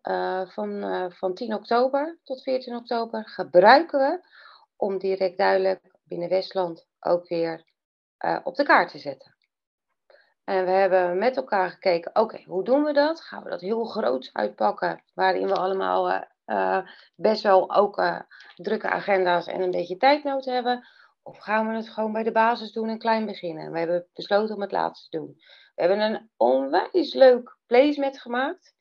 van, 0.53 1.12
van 1.12 1.35
10 1.35 1.55
oktober 1.55 2.19
tot 2.25 2.42
14 2.42 2.77
oktober 2.77 3.29
gebruiken 3.29 3.99
we 3.99 4.35
om 4.76 4.98
direct 4.98 5.38
duidelijk 5.38 5.80
binnen 6.04 6.28
Westland 6.28 6.86
ook 7.00 7.28
weer 7.28 7.64
uh, 8.24 8.38
op 8.42 8.54
de 8.54 8.64
kaart 8.64 8.90
te 8.90 8.98
zetten. 8.98 9.34
En 10.44 10.64
we 10.64 10.70
hebben 10.70 11.18
met 11.18 11.36
elkaar 11.36 11.70
gekeken, 11.70 12.16
oké, 12.16 12.42
hoe 12.46 12.64
doen 12.64 12.84
we 12.84 12.92
dat? 12.92 13.20
Gaan 13.20 13.42
we 13.42 13.50
dat 13.50 13.60
heel 13.60 13.84
groot 13.84 14.30
uitpakken, 14.32 15.02
waarin 15.14 15.46
we 15.46 15.54
allemaal 15.54 16.10
uh, 16.10 16.22
uh, 16.46 16.88
best 17.14 17.42
wel 17.42 17.74
ook 17.74 18.24
drukke 18.54 18.88
agenda's 18.88 19.46
en 19.46 19.60
een 19.60 19.70
beetje 19.70 19.96
tijdnood 19.96 20.44
hebben? 20.44 20.86
Of 21.22 21.38
gaan 21.38 21.68
we 21.68 21.74
het 21.74 21.88
gewoon 21.88 22.12
bij 22.12 22.22
de 22.22 22.32
basis 22.32 22.72
doen 22.72 22.88
en 22.88 22.98
klein 22.98 23.26
beginnen? 23.26 23.72
We 23.72 23.78
hebben 23.78 24.06
besloten 24.12 24.54
om 24.54 24.60
het 24.60 24.72
laatste 24.72 25.08
te 25.08 25.18
doen. 25.18 25.34
We 25.74 25.82
hebben 25.82 26.00
een 26.00 26.30
onwijs 26.36 27.14
leuk 27.14 27.56
placement 27.66 28.20
gemaakt 28.20 28.75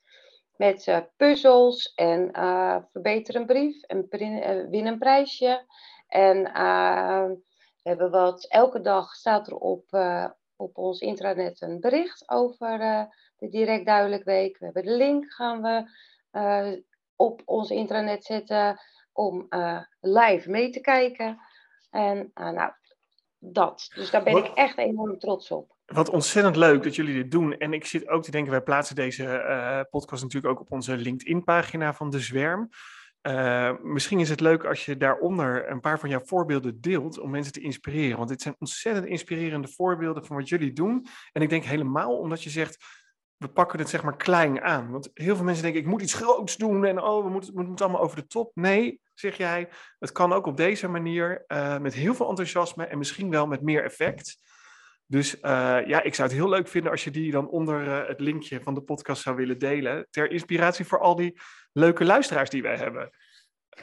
met 0.56 0.86
uh, 0.86 0.98
puzzels 1.16 1.94
en 1.94 2.30
uh, 2.32 2.76
verbeter 2.92 3.36
een 3.36 3.46
brief 3.46 3.82
en 3.82 4.06
uh, 4.10 4.68
win 4.70 4.86
een 4.86 4.98
prijsje. 4.98 5.64
En 6.08 6.42
we 6.42 7.90
hebben 7.92 8.10
wat, 8.10 8.46
elke 8.48 8.80
dag 8.80 9.14
staat 9.14 9.46
er 9.46 9.56
op, 9.56 9.84
op 10.56 10.78
ons 10.78 11.00
intranet 11.00 11.60
een 11.60 11.80
bericht 11.80 12.28
over 12.28 12.78
de 13.36 13.48
Direct 13.48 13.86
Duidelijk 13.86 14.24
Week. 14.24 14.58
We 14.58 14.64
hebben 14.64 14.82
de 14.82 14.96
link 14.96 15.32
gaan 15.32 15.62
we 15.62 16.84
op 17.16 17.42
ons 17.44 17.70
intranet 17.70 18.24
zetten 18.24 18.80
om 19.12 19.46
live 20.00 20.50
mee 20.50 20.70
te 20.70 20.80
kijken. 20.80 21.38
En 21.90 22.30
nou, 22.34 22.72
dat. 23.38 23.90
Dus 23.94 24.10
daar 24.10 24.22
ben 24.22 24.36
ik 24.36 24.46
echt 24.46 24.78
enorm 24.78 25.18
trots 25.18 25.50
op. 25.50 25.75
Wat 25.86 26.08
ontzettend 26.08 26.56
leuk 26.56 26.82
dat 26.82 26.94
jullie 26.94 27.14
dit 27.14 27.30
doen. 27.30 27.58
En 27.58 27.72
ik 27.72 27.84
zit 27.84 28.08
ook 28.08 28.22
te 28.22 28.30
denken, 28.30 28.50
wij 28.50 28.62
plaatsen 28.62 28.96
deze 28.96 29.24
uh, 29.24 29.80
podcast 29.90 30.22
natuurlijk 30.22 30.52
ook 30.52 30.60
op 30.60 30.72
onze 30.72 30.96
LinkedIn-pagina 30.96 31.94
van 31.94 32.10
De 32.10 32.20
Zwerm. 32.20 32.68
Uh, 33.22 33.72
misschien 33.82 34.20
is 34.20 34.28
het 34.28 34.40
leuk 34.40 34.64
als 34.64 34.84
je 34.84 34.96
daaronder 34.96 35.70
een 35.70 35.80
paar 35.80 35.98
van 35.98 36.08
jouw 36.08 36.24
voorbeelden 36.24 36.80
deelt 36.80 37.18
om 37.18 37.30
mensen 37.30 37.52
te 37.52 37.60
inspireren. 37.60 38.16
Want 38.16 38.28
dit 38.28 38.42
zijn 38.42 38.56
ontzettend 38.58 39.06
inspirerende 39.06 39.68
voorbeelden 39.68 40.26
van 40.26 40.36
wat 40.36 40.48
jullie 40.48 40.72
doen. 40.72 41.06
En 41.32 41.42
ik 41.42 41.48
denk 41.48 41.64
helemaal 41.64 42.18
omdat 42.18 42.42
je 42.42 42.50
zegt, 42.50 42.84
we 43.36 43.48
pakken 43.48 43.78
het 43.78 43.88
zeg 43.88 44.02
maar 44.02 44.16
klein 44.16 44.62
aan. 44.62 44.90
Want 44.90 45.10
heel 45.14 45.36
veel 45.36 45.44
mensen 45.44 45.62
denken, 45.62 45.80
ik 45.80 45.86
moet 45.86 46.02
iets 46.02 46.14
groots 46.14 46.56
doen 46.56 46.84
en 46.84 47.02
oh, 47.02 47.24
we 47.24 47.30
moeten, 47.30 47.54
moeten 47.54 47.86
allemaal 47.86 48.02
over 48.02 48.16
de 48.16 48.26
top. 48.26 48.50
Nee, 48.54 49.00
zeg 49.14 49.36
jij, 49.36 49.68
het 49.98 50.12
kan 50.12 50.32
ook 50.32 50.46
op 50.46 50.56
deze 50.56 50.88
manier 50.88 51.44
uh, 51.48 51.78
met 51.78 51.94
heel 51.94 52.14
veel 52.14 52.28
enthousiasme 52.28 52.84
en 52.84 52.98
misschien 52.98 53.30
wel 53.30 53.46
met 53.46 53.62
meer 53.62 53.84
effect. 53.84 54.38
Dus 55.06 55.34
uh, 55.34 55.40
ja, 55.86 56.02
ik 56.02 56.14
zou 56.14 56.28
het 56.28 56.36
heel 56.36 56.48
leuk 56.48 56.68
vinden 56.68 56.90
als 56.90 57.04
je 57.04 57.10
die 57.10 57.30
dan 57.30 57.48
onder 57.48 57.86
uh, 57.86 58.08
het 58.08 58.20
linkje 58.20 58.60
van 58.60 58.74
de 58.74 58.82
podcast 58.82 59.22
zou 59.22 59.36
willen 59.36 59.58
delen. 59.58 60.06
Ter 60.10 60.30
inspiratie 60.30 60.84
voor 60.84 61.00
al 61.00 61.16
die 61.16 61.40
leuke 61.72 62.04
luisteraars 62.04 62.50
die 62.50 62.62
wij 62.62 62.76
hebben. 62.76 63.10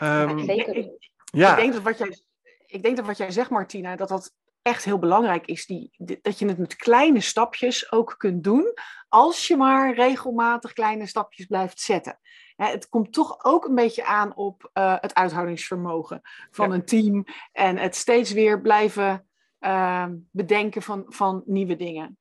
Um, 0.02 0.38
ja, 0.38 0.54
ik, 0.54 0.90
ja. 1.26 1.52
ik, 1.52 1.62
denk 1.62 1.74
dat 1.74 1.82
wat 1.82 1.98
jij, 1.98 2.22
ik 2.66 2.84
denk 2.84 2.98
dat 2.98 3.06
wat 3.06 3.18
jij 3.18 3.32
zegt, 3.32 3.50
Martina, 3.50 3.96
dat 3.96 4.10
dat 4.10 4.34
echt 4.62 4.84
heel 4.84 5.00
belangrijk 5.00 5.46
is. 5.46 5.66
Die, 5.66 5.92
dat 6.22 6.40
je 6.40 6.48
het 6.48 6.58
met 6.58 6.76
kleine 6.76 7.22
stapjes 7.22 7.92
ook 7.92 8.16
kunt 8.18 8.44
doen. 8.44 8.74
Als 9.10 9.48
je 9.48 9.58
maar 9.58 9.94
regelmatig 9.94 10.74
kleine 10.74 11.08
stapjes 11.08 11.46
blijft 11.46 11.80
zetten. 11.80 12.20
Ja, 12.56 12.66
het 12.66 12.90
komt 12.90 13.14
toch 13.14 13.44
ook 13.44 13.66
een 13.66 13.76
beetje 13.76 14.06
aan 14.06 14.36
op 14.36 14.70
uh, 14.74 14.96
het 15.00 15.14
uithoudingsvermogen 15.14 16.22
van 16.52 16.70
ja. 16.70 16.76
een 16.76 16.86
team. 16.86 17.26
En 17.52 17.78
het 17.78 17.96
steeds 17.96 18.32
weer 18.32 18.62
blijven 18.62 19.28
uh, 19.66 20.08
bedenken 20.32 20.82
van, 20.82 21.06
van 21.08 21.44
nieuwe 21.46 21.76
dingen. 21.76 22.18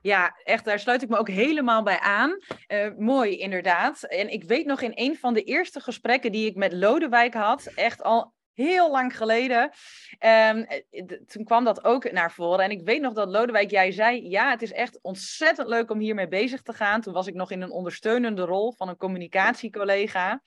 Ja, 0.00 0.36
echt, 0.44 0.64
daar 0.64 0.78
sluit 0.78 1.02
ik 1.02 1.08
me 1.08 1.16
ook 1.16 1.28
helemaal 1.28 1.82
bij 1.82 1.98
aan. 1.98 2.38
Uh, 2.68 2.94
mooi, 2.98 3.38
inderdaad. 3.38 4.02
En 4.02 4.32
ik 4.32 4.44
weet 4.44 4.66
nog 4.66 4.80
in 4.80 4.92
een 4.94 5.16
van 5.16 5.34
de 5.34 5.42
eerste 5.42 5.80
gesprekken 5.80 6.32
die 6.32 6.46
ik 6.46 6.56
met 6.56 6.72
Lodewijk 6.72 7.34
had, 7.34 7.66
echt 7.74 8.02
al 8.02 8.34
heel 8.58 8.90
lang 8.90 9.16
geleden. 9.16 9.70
Um, 10.50 10.66
toen 11.26 11.44
kwam 11.44 11.64
dat 11.64 11.84
ook 11.84 12.12
naar 12.12 12.32
voren. 12.32 12.64
En 12.64 12.70
ik 12.70 12.84
weet 12.84 13.00
nog 13.00 13.12
dat 13.12 13.28
Lodewijk, 13.28 13.70
jij 13.70 13.92
zei: 13.92 14.28
Ja, 14.28 14.50
het 14.50 14.62
is 14.62 14.72
echt 14.72 14.98
ontzettend 15.02 15.68
leuk 15.68 15.90
om 15.90 15.98
hiermee 15.98 16.28
bezig 16.28 16.62
te 16.62 16.72
gaan. 16.72 17.00
Toen 17.00 17.12
was 17.12 17.26
ik 17.26 17.34
nog 17.34 17.50
in 17.50 17.62
een 17.62 17.70
ondersteunende 17.70 18.42
rol 18.42 18.72
van 18.72 18.88
een 18.88 18.96
communicatiecollega. 18.96 20.42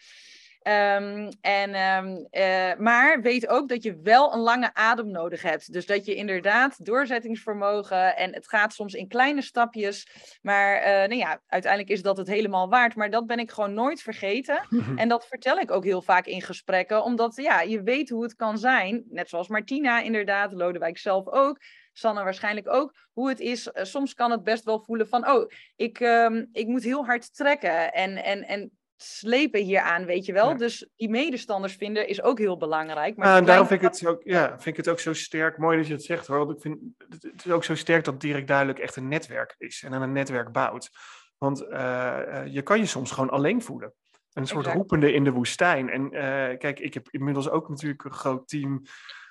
Um, 0.67 1.30
en, 1.41 1.76
um, 1.76 2.28
uh, 2.32 2.76
maar 2.78 3.21
weet 3.21 3.47
ook 3.47 3.69
dat 3.69 3.84
je 3.84 4.00
wel 4.04 4.34
een 4.34 4.39
lange 4.39 4.74
adem 4.74 5.12
nodig 5.12 5.41
hebt. 5.41 5.74
Dus 5.74 5.86
dat 5.86 6.06
je 6.06 6.15
inderdaad 6.15 6.86
doorzettingsvermogen 6.86 8.15
en 8.15 8.34
het 8.34 8.50
gaat 8.50 8.74
soms 8.74 8.93
in 8.93 9.08
kleine 9.08 9.41
stapjes. 9.41 10.08
Maar 10.41 10.78
uh, 10.78 10.86
nou 10.86 11.15
ja, 11.15 11.41
uiteindelijk 11.47 11.91
is 11.91 12.02
dat 12.02 12.17
het 12.17 12.28
helemaal 12.28 12.69
waard. 12.69 12.95
Maar 12.95 13.10
dat 13.10 13.28
ben 13.28 13.39
ik 13.39 13.52
gewoon 13.52 13.74
nooit 13.74 14.02
vergeten. 14.02 14.67
en 14.95 15.10
dat 15.10 15.28
vertel 15.28 15.58
ik 15.58 15.71
ook 15.71 15.84
heel 15.84 16.02
vaak 16.02 16.26
in 16.26 16.41
gesprekken, 16.41 17.04
omdat 17.04 17.36
ja, 17.36 17.62
je 17.62 17.84
weet 17.84 18.10
hoe 18.10 18.24
het 18.24 18.36
kan 18.36 18.58
zijn. 18.58 19.04
Net 19.10 19.30
zoals 19.30 19.47
Martina 19.47 20.02
inderdaad, 20.02 20.54
Lodewijk 20.54 20.97
zelf 20.97 21.28
ook. 21.28 21.60
Sanne 21.93 22.24
waarschijnlijk 22.24 22.69
ook, 22.69 22.95
hoe 23.13 23.30
het 23.30 23.39
is. 23.39 23.67
Uh, 23.67 23.84
soms 23.84 24.13
kan 24.13 24.32
het 24.32 24.43
best 24.43 24.63
wel 24.63 24.80
voelen 24.80 25.08
van, 25.08 25.30
oh, 25.30 25.52
ik, 25.76 26.00
um, 26.00 26.50
ik 26.52 26.67
moet 26.67 26.84
heel 26.84 27.06
hard 27.06 27.36
trekken. 27.36 27.93
En, 27.93 28.24
en, 28.24 28.43
en 28.47 28.71
slepen 29.03 29.61
hier 29.61 29.79
aan, 29.79 30.05
weet 30.05 30.25
je 30.25 30.33
wel. 30.33 30.49
Ja. 30.49 30.55
Dus 30.55 30.89
die 30.95 31.09
medestanders 31.09 31.75
vinden 31.75 32.07
is 32.07 32.21
ook 32.21 32.37
heel 32.37 32.57
belangrijk. 32.57 33.17
Maar 33.17 33.27
ja, 33.27 33.37
en 33.37 33.45
daarom 33.45 33.67
vind 33.67 33.81
ik, 33.81 33.87
het 33.87 34.05
ook, 34.07 34.21
ja, 34.23 34.47
vind 34.47 34.65
ik 34.65 34.77
het 34.77 34.89
ook 34.89 34.99
zo 34.99 35.13
sterk, 35.13 35.57
mooi 35.57 35.77
dat 35.77 35.87
je 35.87 35.93
het 35.93 36.03
zegt 36.03 36.27
hoor. 36.27 36.37
Want 36.37 36.51
ik 36.51 36.61
vind 36.61 36.79
het 37.09 37.45
is 37.45 37.51
ook 37.51 37.63
zo 37.63 37.75
sterk 37.75 38.03
dat 38.03 38.21
direct 38.21 38.47
duidelijk 38.47 38.79
echt 38.79 38.95
een 38.95 39.07
netwerk 39.07 39.55
is 39.57 39.83
en 39.83 39.93
aan 39.93 40.01
een 40.01 40.11
netwerk 40.11 40.51
bouwt. 40.51 40.89
Want 41.37 41.61
uh, 41.61 42.41
je 42.45 42.61
kan 42.61 42.79
je 42.79 42.85
soms 42.85 43.11
gewoon 43.11 43.29
alleen 43.29 43.61
voelen. 43.61 43.93
Een 44.33 44.47
soort 44.47 44.65
Exact. 44.65 44.77
roepende 44.77 45.13
in 45.13 45.23
de 45.23 45.31
woestijn. 45.31 45.89
En 45.89 46.11
eh, 46.11 46.57
kijk, 46.57 46.79
ik 46.79 46.93
heb 46.93 47.07
inmiddels 47.09 47.49
ook 47.49 47.69
natuurlijk 47.69 48.03
een 48.03 48.13
groot 48.13 48.47
team 48.47 48.81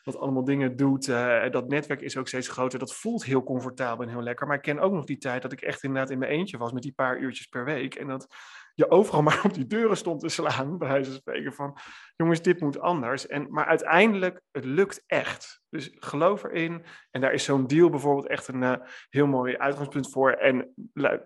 wat 0.03 0.19
allemaal 0.19 0.45
dingen 0.45 0.77
doet. 0.77 1.09
Eh, 1.09 1.51
dat 1.51 1.69
netwerk 1.69 2.01
is 2.01 2.17
ook 2.17 2.29
steeds 2.29 2.49
groter. 2.49 2.79
Dat 2.79 2.95
voelt 2.95 3.25
heel 3.25 3.43
comfortabel 3.43 4.05
en 4.05 4.11
heel 4.11 4.23
lekker. 4.23 4.47
Maar 4.47 4.57
ik 4.57 4.63
ken 4.63 4.79
ook 4.79 4.93
nog 4.93 5.05
die 5.05 5.19
tijd 5.19 5.43
dat 5.43 5.53
ik 5.53 5.61
echt 5.61 5.83
inderdaad 5.83 6.11
in 6.11 6.19
mijn 6.19 6.31
eentje 6.31 6.59
was 6.59 6.73
met 6.73 6.83
die 6.83 6.93
paar 6.93 7.19
uurtjes 7.19 7.47
per 7.47 7.65
week. 7.65 7.95
En 7.95 8.07
dat 8.07 8.35
je 8.81 8.91
overal 8.91 9.23
maar 9.29 9.41
op 9.45 9.55
die 9.55 9.67
deuren 9.67 9.97
stond 9.97 10.21
te 10.21 10.29
slaan, 10.29 10.79
bij 10.79 10.89
wijze 10.89 11.11
van 11.11 11.19
spreken 11.19 11.53
van, 11.53 11.79
jongens, 12.17 12.43
dit 12.43 12.61
moet 12.61 12.81
anders. 12.81 13.27
En, 13.27 13.47
maar 13.51 13.67
uiteindelijk, 13.67 14.41
het 14.51 14.65
lukt 14.65 15.03
echt. 15.07 15.61
Dus 15.69 15.91
geloof 15.95 16.45
erin. 16.45 16.85
En 17.11 17.21
daar 17.21 17.33
is 17.33 17.45
zo'n 17.45 17.67
deal 17.67 17.91
bijvoorbeeld 17.91 18.27
echt 18.27 18.49
een 18.49 18.63
eh, 18.63 18.75
heel 19.09 19.27
mooi 19.27 19.57
uitgangspunt 19.57 20.11
voor. 20.11 20.31
En 20.31 20.75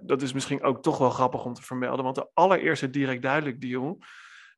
dat 0.01 0.23
is 0.23 0.33
misschien 0.33 0.62
ook 0.62 0.83
toch 0.83 0.99
wel 0.99 1.11
grappig 1.11 1.45
om 1.45 1.55
te 1.55 1.62
vermelden, 1.62 2.05
want 2.05 2.17
de 2.17 2.31
allereerste 2.35 2.90
direct 2.90 3.23
duidelijk 3.23 3.61
deal 3.61 3.99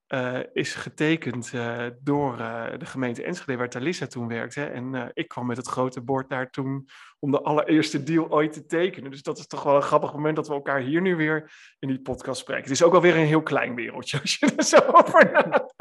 eh, 0.06 0.38
is 0.52 0.74
getekend 0.74 1.50
eh, 1.54 1.86
door 2.00 2.38
eh, 2.38 2.78
de 2.78 2.86
gemeente 2.86 3.24
Enschede, 3.24 3.58
waar 3.58 3.68
Talissa 3.68 4.06
toen 4.06 4.28
werkte. 4.28 4.64
En 4.64 5.10
ik 5.14 5.28
kwam 5.28 5.46
met 5.46 5.56
het 5.56 5.66
grote 5.66 6.00
bord 6.00 6.28
daar 6.28 6.50
toen 6.50 6.88
om 7.18 7.30
de 7.30 7.42
allereerste 7.42 8.02
deal 8.02 8.30
ooit 8.30 8.52
te 8.52 8.66
tekenen. 8.66 9.10
Dus 9.10 9.22
dat 9.22 9.38
is 9.38 9.46
toch 9.46 9.62
wel 9.62 9.76
een 9.76 9.82
grappig 9.82 10.12
moment 10.12 10.36
dat 10.36 10.48
we 10.48 10.54
elkaar 10.54 10.80
hier 10.80 11.00
nu 11.00 11.16
weer 11.16 11.52
in 11.78 11.88
die 11.88 12.00
podcast 12.00 12.40
spreken. 12.40 12.62
Het 12.62 12.72
is 12.72 12.82
ook 12.82 12.94
alweer 12.94 13.16
een 13.16 13.26
heel 13.26 13.42
klein 13.42 13.74
wereldje 13.74 14.20
als 14.22 14.36
je 14.38 14.52
er 14.56 14.64
zo 14.64 14.76
over 14.76 15.30
nadenkt. 15.32 15.74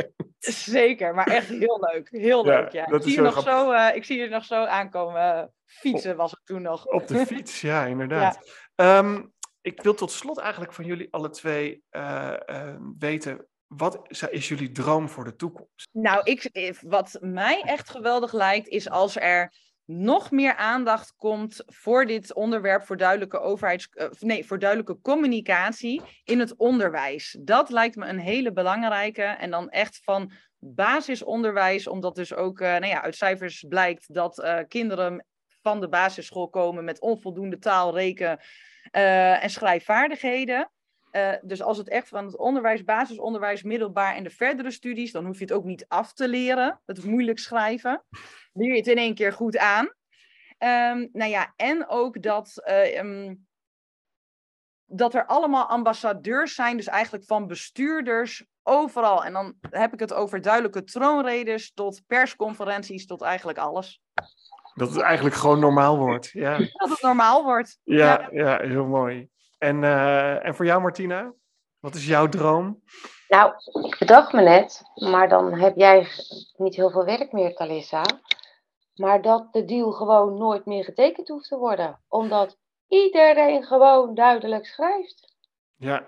Zeker, 0.54 1.16
maar 1.16 1.28
echt 1.28 1.48
heel 1.48 1.88
leuk. 1.92 2.10
Heel 2.12 2.46
Ja, 2.46 2.60
leuk, 2.60 2.72
ja. 2.72 2.86
dat 2.86 3.00
Ik 3.00 3.08
zie, 3.08 3.16
je 3.16 3.22
nog 3.22 3.42
zo, 3.42 3.72
eh, 3.72 3.96
ik 3.96 4.06
zie 4.06 4.20
je 4.20 4.30
nog 4.30 4.46
zo 4.46 4.64
aankomen. 4.64 5.54
fietsen 5.66 6.16
was 6.16 6.32
het 6.32 6.42
toen 6.44 6.62
nog. 6.62 6.86
Op 6.86 7.08
de 7.08 7.26
fiets, 7.26 7.62
ja, 7.62 7.86
inderdaad. 7.86 8.40
Ehm, 8.76 9.24
ik 9.62 9.82
wil 9.82 9.94
tot 9.94 10.12
slot 10.12 10.40
eigenlijk 10.40 10.74
van 10.74 10.86
jullie 10.86 11.08
alle 11.12 11.30
twee 11.30 11.84
weten, 12.98 13.48
wat 13.68 14.00
is- 14.30 14.48
jullie 14.48 14.72
droom 14.72 15.10
voor 15.10 15.24
de 15.24 15.36
toekomst? 15.36 15.90
Nou, 15.92 16.22
ik, 16.24 16.44
eh, 16.44 16.74
wat 16.82 17.18
mij 17.22 17.62
echt 17.62 17.90
geweldig 17.90 18.34
lijkt, 18.34 18.68
is 18.68 18.90
als 18.90 19.16
er 19.16 19.54
nog 19.86 20.32
meer 20.32 20.56
aandacht 20.56 21.14
komt 21.16 21.64
voor 21.66 22.06
dit 22.06 22.34
onderwerp, 22.34 22.84
voor 22.84 22.98
duidelijke 22.98 23.40
overheids, 23.40 23.88
eh, 23.90 24.08
nee, 24.20 24.46
voor 24.46 24.60
duidelijke 24.60 25.02
communicatie 25.02 26.02
in 26.24 26.40
het 26.40 26.56
onderwijs. 26.56 27.38
Dat 27.40 27.70
lijkt 27.70 27.96
me 27.96 28.06
een 28.08 28.20
hele 28.20 28.54
belangrijke. 28.54 29.24
En 29.24 29.52
dan 29.52 29.70
echt 29.70 30.00
van 30.04 30.32
basisonderwijs, 30.60 31.88
omdat 31.88 32.16
dus 32.16 32.34
ook 32.34 32.60
eh, 32.60 32.68
nou 32.70 32.86
ja, 32.86 33.02
uit 33.02 33.16
cijfers 33.16 33.66
blijkt 33.70 34.14
dat 34.14 34.64
kinderen 34.68 35.26
van 35.62 35.80
de 35.80 35.90
basisschool 35.90 36.50
komen 36.50 36.84
met 36.84 37.02
onvoldoende 37.02 37.58
taal, 37.58 37.96
reken 37.96 38.40
en 38.92 39.50
schrijfvaardigheden. 39.50 40.70
Eh, 41.16 41.34
dus 41.42 41.62
als 41.62 41.78
het 41.78 41.90
echt 41.90 42.08
van 42.08 42.26
het 42.26 42.38
onderwijs, 42.38 42.84
basisonderwijs, 42.84 43.64
middelbaar 43.64 44.16
en 44.16 44.24
de 44.24 44.30
verdere 44.30 44.72
studies, 44.72 45.12
dan 45.12 45.26
hoef 45.26 45.38
je 45.38 45.44
het 45.44 45.54
ook 45.54 45.64
niet 45.64 45.86
af 45.88 46.14
te 46.14 46.28
leren. 46.28 46.82
Het 46.86 47.04
moeilijk 47.04 47.40
schrijven. 47.40 48.04
Leer 48.54 48.72
je 48.72 48.78
het 48.78 48.88
in 48.88 48.98
één 48.98 49.16
keer 49.16 49.34
goed 49.34 49.58
aan. 49.58 49.94
Ehm, 50.58 51.08
nou 51.12 51.32
ja, 51.32 51.54
en 51.56 51.88
ook 51.88 52.22
dat, 52.22 52.62
eh, 52.64 53.00
ehm, 53.00 53.36
dat 54.86 55.14
er 55.14 55.26
allemaal 55.26 55.66
ambassadeurs 55.66 56.56
zijn, 56.56 56.78
dus 56.78 56.88
eigenlijk 56.88 57.26
van 57.26 57.48
bestuurders 57.48 58.46
overal. 58.64 59.24
En 59.26 59.34
dan 59.34 59.56
heb 59.70 59.94
ik 59.94 60.00
het 60.00 60.14
over 60.14 60.42
duidelijke 60.42 60.84
troonredes 60.84 61.74
tot 61.74 62.02
persconferenties, 62.08 63.06
tot 63.06 63.22
eigenlijk 63.22 63.58
alles. 63.58 64.02
Dat 64.74 64.90
het 64.90 65.02
eigenlijk 65.02 65.36
gewoon 65.36 65.60
normaal 65.60 65.98
wordt. 65.98 66.30
Ja, 66.32 66.58
Dat 66.82 66.90
het 66.90 67.02
normaal 67.02 67.44
wordt. 67.44 67.80
ja, 67.84 68.30
ja 68.32 68.58
heel 68.58 68.86
mooi. 68.86 69.34
En, 69.66 69.84
eh, 69.84 70.46
en 70.46 70.56
voor 70.56 70.66
jou, 70.66 70.82
Martina? 70.82 71.34
Wat 71.80 71.96
is 71.96 72.06
jouw 72.06 72.30
droom? 72.30 72.82
Nou, 73.28 73.54
ik 73.88 73.96
bedacht 74.00 74.34
me 74.34 74.42
net, 74.42 74.82
maar 74.96 75.30
dan 75.30 75.54
heb 75.54 75.76
jij 75.76 76.08
niet 76.56 76.76
heel 76.76 76.90
veel 76.92 77.06
werk 77.06 77.32
meer, 77.32 77.56
Talissa. 77.56 78.02
Maar 78.96 79.22
dat 79.22 79.54
de 79.54 79.66
deal 79.66 79.92
gewoon 79.92 80.38
nooit 80.38 80.66
meer 80.66 80.84
getekend 80.84 81.28
hoeft 81.28 81.48
te 81.48 81.58
worden. 81.58 82.00
Omdat 82.08 82.58
iedereen 82.88 83.64
gewoon 83.64 84.16
duidelijk 84.16 84.66
schrijft. 84.66 85.36
Ja, 85.76 86.08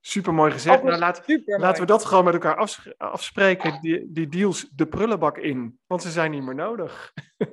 super 0.00 0.34
mooi 0.34 0.52
gezegd. 0.52 0.82
Nou, 0.82 0.98
laat, 0.98 1.22
laten 1.44 1.80
we 1.80 1.86
dat 1.86 2.04
gewoon 2.04 2.24
met 2.24 2.34
elkaar 2.34 2.56
afs- 2.56 2.98
afspreken. 2.98 3.80
Die, 3.80 4.12
die 4.12 4.28
deals 4.28 4.68
de 4.74 4.86
prullenbak 4.86 5.38
in. 5.38 5.80
Want 5.86 6.02
ze 6.02 6.10
zijn 6.10 6.30
niet 6.30 6.42
meer 6.42 6.54
nodig. 6.54 7.12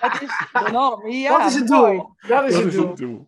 Dat 0.00 0.22
is 0.22 0.48
de 0.52 0.68
norm. 0.72 1.08
Ja, 1.08 1.38
dat 1.38 1.48
is 1.48 1.54
het 1.54 1.66
doel. 1.68 2.14
Dat 2.28 2.44
is 2.44 2.54
Dat 2.54 2.62
het 2.64 2.72
is 2.72 2.74
doel. 2.74 2.88
het 2.88 2.96
doel. 2.96 3.26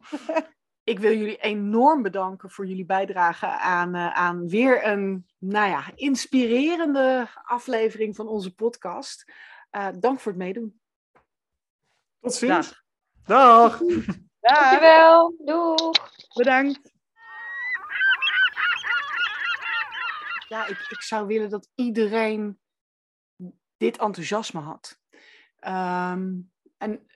Ik 0.85 0.99
wil 0.99 1.17
jullie 1.17 1.37
enorm 1.37 2.03
bedanken 2.03 2.51
voor 2.51 2.67
jullie 2.67 2.85
bijdrage 2.85 3.47
aan, 3.47 3.95
eh, 3.95 4.13
aan 4.13 4.49
weer 4.49 4.87
een 4.87 5.27
nou 5.39 5.69
ja, 5.69 5.85
inspirerende 5.95 7.29
aflevering 7.45 8.17
van 8.17 8.29
onze 8.29 8.55
podcast. 8.55 9.33
Eh, 9.71 9.89
dank 9.99 10.21
voor 10.21 10.33
het 10.33 10.41
meedoen. 10.41 10.81
Tot 12.21 12.35
ziens. 12.35 12.85
Dag. 13.25 13.79
Dag. 13.79 13.79
Dag. 14.41 14.59
Dankjewel. 14.61 15.35
Doeg. 15.45 16.11
Bedankt. 16.35 16.93
Ja, 20.49 20.67
ik, 20.67 20.87
ik 20.89 21.03
zou 21.03 21.27
willen 21.27 21.51
dat 21.51 21.69
iedereen 21.75 22.59
dit 23.77 23.99
enthousiasme 23.99 24.61
had. 24.61 25.01
Ehm, 25.59 26.33
en 26.79 27.07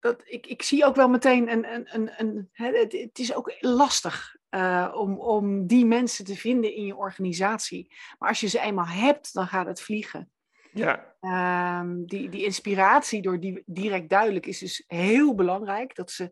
dat, 0.00 0.22
ik, 0.24 0.46
ik 0.46 0.62
zie 0.62 0.84
ook 0.84 0.96
wel 0.96 1.08
meteen 1.08 1.52
een. 1.52 1.74
een, 1.74 1.94
een, 1.94 2.10
een 2.16 2.48
hè, 2.52 2.78
het, 2.78 2.92
het 2.92 3.18
is 3.18 3.34
ook 3.34 3.56
lastig 3.60 4.36
eh, 4.48 4.94
om, 4.94 5.18
om 5.18 5.66
die 5.66 5.86
mensen 5.86 6.24
te 6.24 6.36
vinden 6.36 6.74
in 6.74 6.84
je 6.84 6.96
organisatie. 6.96 7.94
Maar 8.18 8.28
als 8.28 8.40
je 8.40 8.46
ze 8.46 8.60
eenmaal 8.60 8.86
hebt, 8.86 9.32
dan 9.32 9.46
gaat 9.46 9.66
het 9.66 9.80
vliegen. 9.80 10.30
Ja, 10.72 11.08
Ehm, 11.20 12.04
die, 12.04 12.28
die 12.28 12.44
inspiratie 12.44 13.22
door 13.22 13.40
die 13.40 13.62
direct 13.66 14.08
duidelijk 14.08 14.46
is 14.46 14.58
dus 14.58 14.84
heel 14.86 15.34
belangrijk. 15.34 15.94
Dat 15.94 16.10
ze 16.10 16.30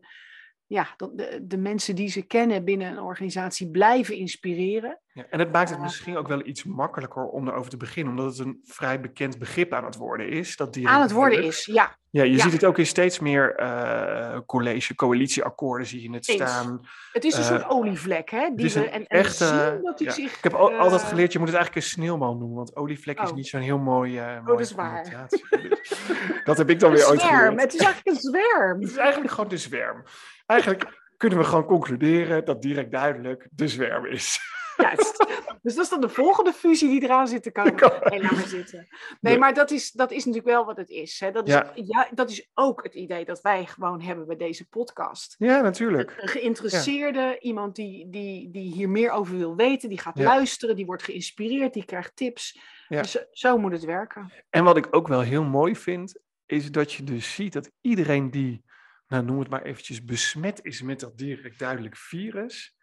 ja, 0.67 0.87
dat 0.97 1.17
de, 1.17 1.39
de 1.43 1.57
mensen 1.57 1.95
die 1.95 2.09
ze 2.09 2.21
kennen 2.21 2.63
binnen 2.63 2.91
een 2.91 2.99
organisatie 3.01 3.69
blijven 3.71 4.15
inspireren. 4.15 4.99
Ja, 5.13 5.25
en 5.29 5.39
het 5.39 5.51
maakt 5.51 5.69
het 5.69 5.77
Ja. 5.77 5.83
misschien 5.83 6.17
ook 6.17 6.27
wel 6.27 6.45
iets 6.45 6.63
makkelijker 6.63 7.23
om 7.25 7.47
erover 7.47 7.69
te 7.69 7.77
beginnen, 7.77 8.13
omdat 8.17 8.37
het 8.37 8.45
een 8.47 8.59
vrij 8.63 8.99
bekend 8.99 9.39
begrip 9.39 9.73
aan 9.73 9.85
het 9.85 9.95
worden 9.95 10.29
is. 10.29 10.55
Dat 10.55 10.73
direct 10.73 10.93
Aan 10.93 11.01
het 11.01 11.11
worden 11.11 11.43
is, 11.43 11.65
ja. 11.65 11.95
Ja, 12.09 12.23
je 12.23 12.31
Ja. 12.31 12.43
ziet 12.43 12.51
het 12.51 12.65
ook 12.65 12.77
in 12.77 12.85
steeds 12.85 13.19
meer 13.19 13.55
eh, 13.55 14.39
college, 14.45 14.95
coalitieakkoorden 14.95 15.87
zie 15.87 16.01
je 16.01 16.11
het 16.15 16.29
Eens. 16.29 16.41
staan. 16.41 16.81
Het 17.11 17.23
is 17.23 17.33
een 17.33 17.39
Eh, 17.41 17.47
soort 17.47 17.69
olievlek, 17.69 18.29
hè? 18.29 18.49
Die 18.55 18.73
we, 18.73 18.79
een 18.93 19.07
en, 19.07 19.21
eh, 19.23 19.23
zien 19.29 19.81
dat 19.83 19.97
die 19.97 20.07
ja. 20.07 20.13
zich... 20.13 20.37
Ik 20.37 20.43
heb 20.43 20.53
al- 20.53 20.71
eh, 20.71 20.79
altijd 20.79 21.03
geleerd, 21.03 21.31
je 21.31 21.39
moet 21.39 21.47
het 21.47 21.57
eigenlijk 21.57 21.85
een 21.85 21.91
sneeuwbal 21.91 22.35
noemen, 22.37 22.55
want 22.57 22.75
olievlek 22.75 23.19
is 23.19 23.29
Oh. 23.29 23.35
niet 23.35 23.47
zo'n 23.47 23.61
heel 23.61 23.77
mooi. 23.79 24.17
eh 24.17 24.43
mooie 24.45 24.59
is 24.59 24.71
waar. 24.71 25.27
dat 26.43 26.57
heb 26.57 26.69
ik 26.69 26.79
dan 26.79 26.89
Een 26.91 26.97
weer 26.97 27.07
ooit 27.09 27.21
zwerm, 27.21 27.59
het 27.59 27.73
is 27.73 27.79
eigenlijk 27.81 28.15
een 28.17 28.21
zwerm. 28.31 28.81
Het 28.81 28.89
is 28.89 28.97
eigenlijk 28.97 29.31
gewoon 29.33 29.49
de 29.49 29.57
zwerm. 29.57 30.03
Eigenlijk 30.47 31.09
kunnen 31.17 31.37
we 31.37 31.43
gewoon 31.43 31.65
concluderen 31.65 32.45
dat 32.45 32.61
direct 32.61 32.91
duidelijk 32.91 33.47
de 33.51 33.67
zwerm 33.67 34.05
is. 34.05 34.39
Juist. 34.77 35.25
Dus 35.61 35.75
dat 35.75 35.83
is 35.83 35.89
dan 35.89 36.01
de 36.01 36.09
volgende 36.09 36.53
fusie 36.53 36.89
die 36.89 37.03
eraan 37.03 37.27
zit 37.27 37.43
te 37.43 37.51
komen. 37.59 37.79
Nee, 38.09 38.21
laat 38.21 38.31
maar 38.31 38.47
zitten. 38.47 38.87
Nee, 39.21 39.37
maar 39.37 39.53
dat 39.53 39.71
is, 39.71 39.91
dat 39.91 40.11
is 40.11 40.17
natuurlijk 40.25 40.53
wel 40.53 40.65
wat 40.65 40.77
het 40.77 40.89
is. 40.89 41.19
Hè? 41.19 41.31
Dat, 41.31 41.47
is 41.47 41.53
Ja. 41.53 41.71
ja. 41.75 42.07
dat 42.13 42.29
is 42.29 42.49
ook 42.53 42.83
het 42.83 42.93
idee 42.95 43.25
dat 43.25 43.41
wij 43.41 43.65
gewoon 43.65 44.01
hebben 44.01 44.27
bij 44.27 44.35
deze 44.35 44.67
podcast. 44.67 45.35
Ja, 45.37 45.61
natuurlijk. 45.61 46.15
Een 46.17 46.27
geïnteresseerde, 46.27 47.37
iemand 47.39 47.75
die, 47.75 48.09
die, 48.09 48.51
die 48.51 48.73
hier 48.73 48.89
meer 48.89 49.11
over 49.11 49.37
wil 49.37 49.55
weten, 49.55 49.89
die 49.89 49.99
gaat 49.99 50.17
Ja. 50.17 50.23
luisteren, 50.23 50.75
die 50.75 50.85
wordt 50.85 51.03
geïnspireerd, 51.03 51.73
die 51.73 51.85
krijgt 51.85 52.15
tips. 52.15 52.59
Ja. 52.87 53.01
Dus 53.01 53.11
zo- 53.11 53.25
zo 53.31 53.57
moet 53.57 53.71
het 53.71 53.83
werken. 53.85 54.33
En 54.49 54.63
wat 54.63 54.77
ik 54.77 54.87
ook 54.91 55.07
wel 55.07 55.21
heel 55.21 55.43
mooi 55.43 55.75
vind, 55.75 56.19
is 56.45 56.71
dat 56.71 56.91
je 56.93 57.03
dus 57.03 57.33
ziet 57.33 57.53
dat 57.53 57.71
iedereen 57.81 58.31
die, 58.31 58.63
nou 59.07 59.23
noem 59.23 59.39
het 59.39 59.49
maar 59.49 59.61
eventjes, 59.61 60.03
besmet 60.03 60.59
is 60.63 60.81
met 60.81 60.99
dat 60.99 61.17
direct 61.17 61.59
duidelijk 61.59 61.95
virus, 61.97 62.75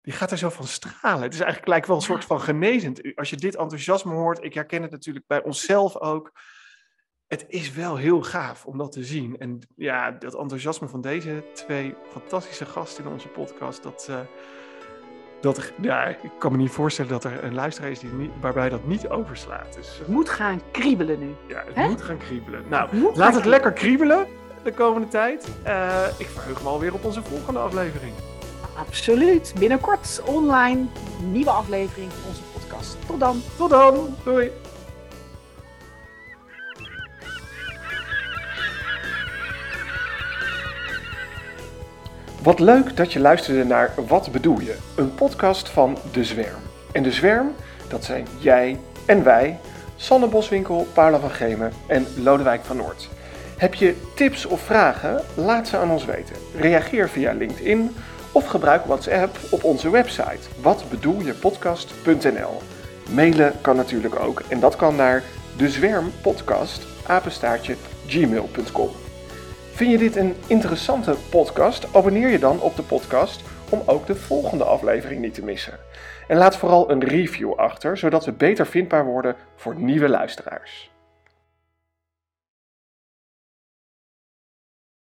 die 0.00 0.12
gaat 0.12 0.30
er 0.30 0.38
zo 0.38 0.48
van 0.50 0.66
stralen. 0.66 1.22
Het 1.22 1.34
is 1.34 1.40
eigenlijk 1.40 1.68
lijkt 1.68 1.86
wel 1.86 1.96
een 1.96 2.02
soort 2.02 2.24
van 2.24 2.40
genezend. 2.40 3.16
Als 3.16 3.30
je 3.30 3.36
dit 3.36 3.56
enthousiasme 3.56 4.12
hoort, 4.14 4.44
ik 4.44 4.54
herken 4.54 4.82
het 4.82 4.90
natuurlijk 4.90 5.26
bij 5.26 5.42
onszelf 5.42 5.96
ook. 5.96 6.32
Het 7.26 7.44
is 7.48 7.72
wel 7.72 7.96
heel 7.96 8.22
gaaf 8.22 8.66
om 8.66 8.78
dat 8.78 8.92
te 8.92 9.04
zien. 9.04 9.38
En 9.38 9.60
ja, 9.76 10.10
dat 10.10 10.34
enthousiasme 10.38 10.88
van 10.88 11.00
deze 11.00 11.44
twee 11.54 11.94
fantastische 12.10 12.64
gasten 12.66 13.04
in 13.04 13.10
onze 13.10 13.28
podcast, 13.28 13.82
dat, 13.82 14.06
eh, 14.10 14.20
dat 15.40 15.72
ja, 15.80 16.04
ik 16.06 16.30
kan 16.38 16.52
me 16.52 16.58
niet 16.58 16.70
voorstellen 16.70 17.10
dat 17.10 17.24
er 17.24 17.44
een 17.44 17.54
luisteraar 17.54 17.90
is 17.90 17.98
die 17.98 18.10
niet, 18.12 18.30
waarbij 18.40 18.68
dat 18.68 18.86
niet 18.86 19.08
overslaat. 19.08 19.74
Dus 19.74 19.92
eh, 19.92 19.98
Het 19.98 20.08
moet 20.08 20.28
gaan 20.28 20.60
kriebelen 20.70 21.18
nu. 21.18 21.34
ja, 21.48 21.64
het 21.64 21.88
moet 21.88 22.02
gaan 22.02 22.18
kriebelen. 22.18 22.68
Nou, 22.68 23.06
Het 23.06 23.16
laat 23.16 23.34
het 23.34 23.44
lekker 23.44 23.72
kriebelen 23.72 24.26
de 24.68 24.74
komende 24.74 25.08
tijd. 25.08 25.48
Eh, 25.62 26.04
ik 26.16 26.26
verheug 26.26 26.62
me 26.62 26.68
alweer 26.68 26.94
op 26.94 27.04
onze 27.04 27.22
volgende 27.22 27.58
aflevering. 27.58 28.12
Absoluut. 28.76 29.54
Binnenkort 29.58 30.22
online, 30.24 30.86
nieuwe 31.22 31.50
aflevering 31.50 32.12
van 32.12 32.28
onze 32.28 32.42
podcast. 32.52 32.96
Tot 33.06 33.20
dan. 33.20 33.42
Tot 33.56 33.70
dan. 33.70 34.14
Doei. 34.24 34.50
Wat 42.42 42.60
leuk 42.60 42.96
dat 42.96 43.12
je 43.12 43.20
luisterde 43.20 43.64
naar 43.64 43.94
Wat 44.08 44.32
bedoel 44.32 44.60
je? 44.60 44.76
Een 44.96 45.14
podcast 45.14 45.68
van 45.68 45.96
De 46.12 46.24
Zwerm. 46.24 46.60
En 46.92 47.02
de 47.02 47.12
zwerm, 47.12 47.52
dat 47.88 48.04
zijn 48.04 48.26
jij 48.38 48.80
en 49.06 49.24
wij, 49.24 49.58
Sanne 49.96 50.26
Boswinkel, 50.26 50.86
Paula 50.92 51.18
van 51.18 51.30
Gemen 51.30 51.72
en 51.86 52.06
Lodewijk 52.16 52.64
van 52.64 52.76
Noord. 52.76 53.08
Heb 53.58 53.74
je 53.74 53.96
tips 54.14 54.46
of 54.46 54.60
vragen? 54.60 55.24
Laat 55.34 55.68
ze 55.68 55.76
aan 55.76 55.90
ons 55.90 56.04
weten. 56.04 56.36
Reageer 56.56 57.08
via 57.08 57.32
LinkedIn 57.32 57.96
of 58.32 58.46
gebruik 58.46 58.84
WhatsApp 58.84 59.38
op 59.50 59.64
onze 59.64 59.90
website 59.90 60.48
watbedoeljepodcast.nl. 60.62 62.62
Mailen 63.14 63.52
kan 63.60 63.76
natuurlijk 63.76 64.20
ook 64.20 64.42
en 64.48 64.60
dat 64.60 64.76
kan 64.76 64.96
naar 64.96 65.22
dezwermpodcast 65.56 66.86
apenstaartje 67.06 67.76
gmail.com. 68.06 68.90
Vind 69.72 69.90
je 69.90 69.98
dit 69.98 70.16
een 70.16 70.34
interessante 70.46 71.16
podcast? 71.30 71.94
Abonneer 71.94 72.28
je 72.28 72.38
dan 72.38 72.60
op 72.60 72.76
de 72.76 72.82
podcast 72.82 73.42
om 73.70 73.82
ook 73.86 74.06
de 74.06 74.14
volgende 74.14 74.64
aflevering 74.64 75.20
niet 75.20 75.34
te 75.34 75.44
missen. 75.44 75.78
En 76.28 76.36
laat 76.36 76.56
vooral 76.56 76.90
een 76.90 77.04
review 77.04 77.52
achter, 77.52 77.96
zodat 77.96 78.24
we 78.24 78.32
beter 78.32 78.66
vindbaar 78.66 79.04
worden 79.04 79.36
voor 79.56 79.74
nieuwe 79.74 80.08
luisteraars. 80.08 80.90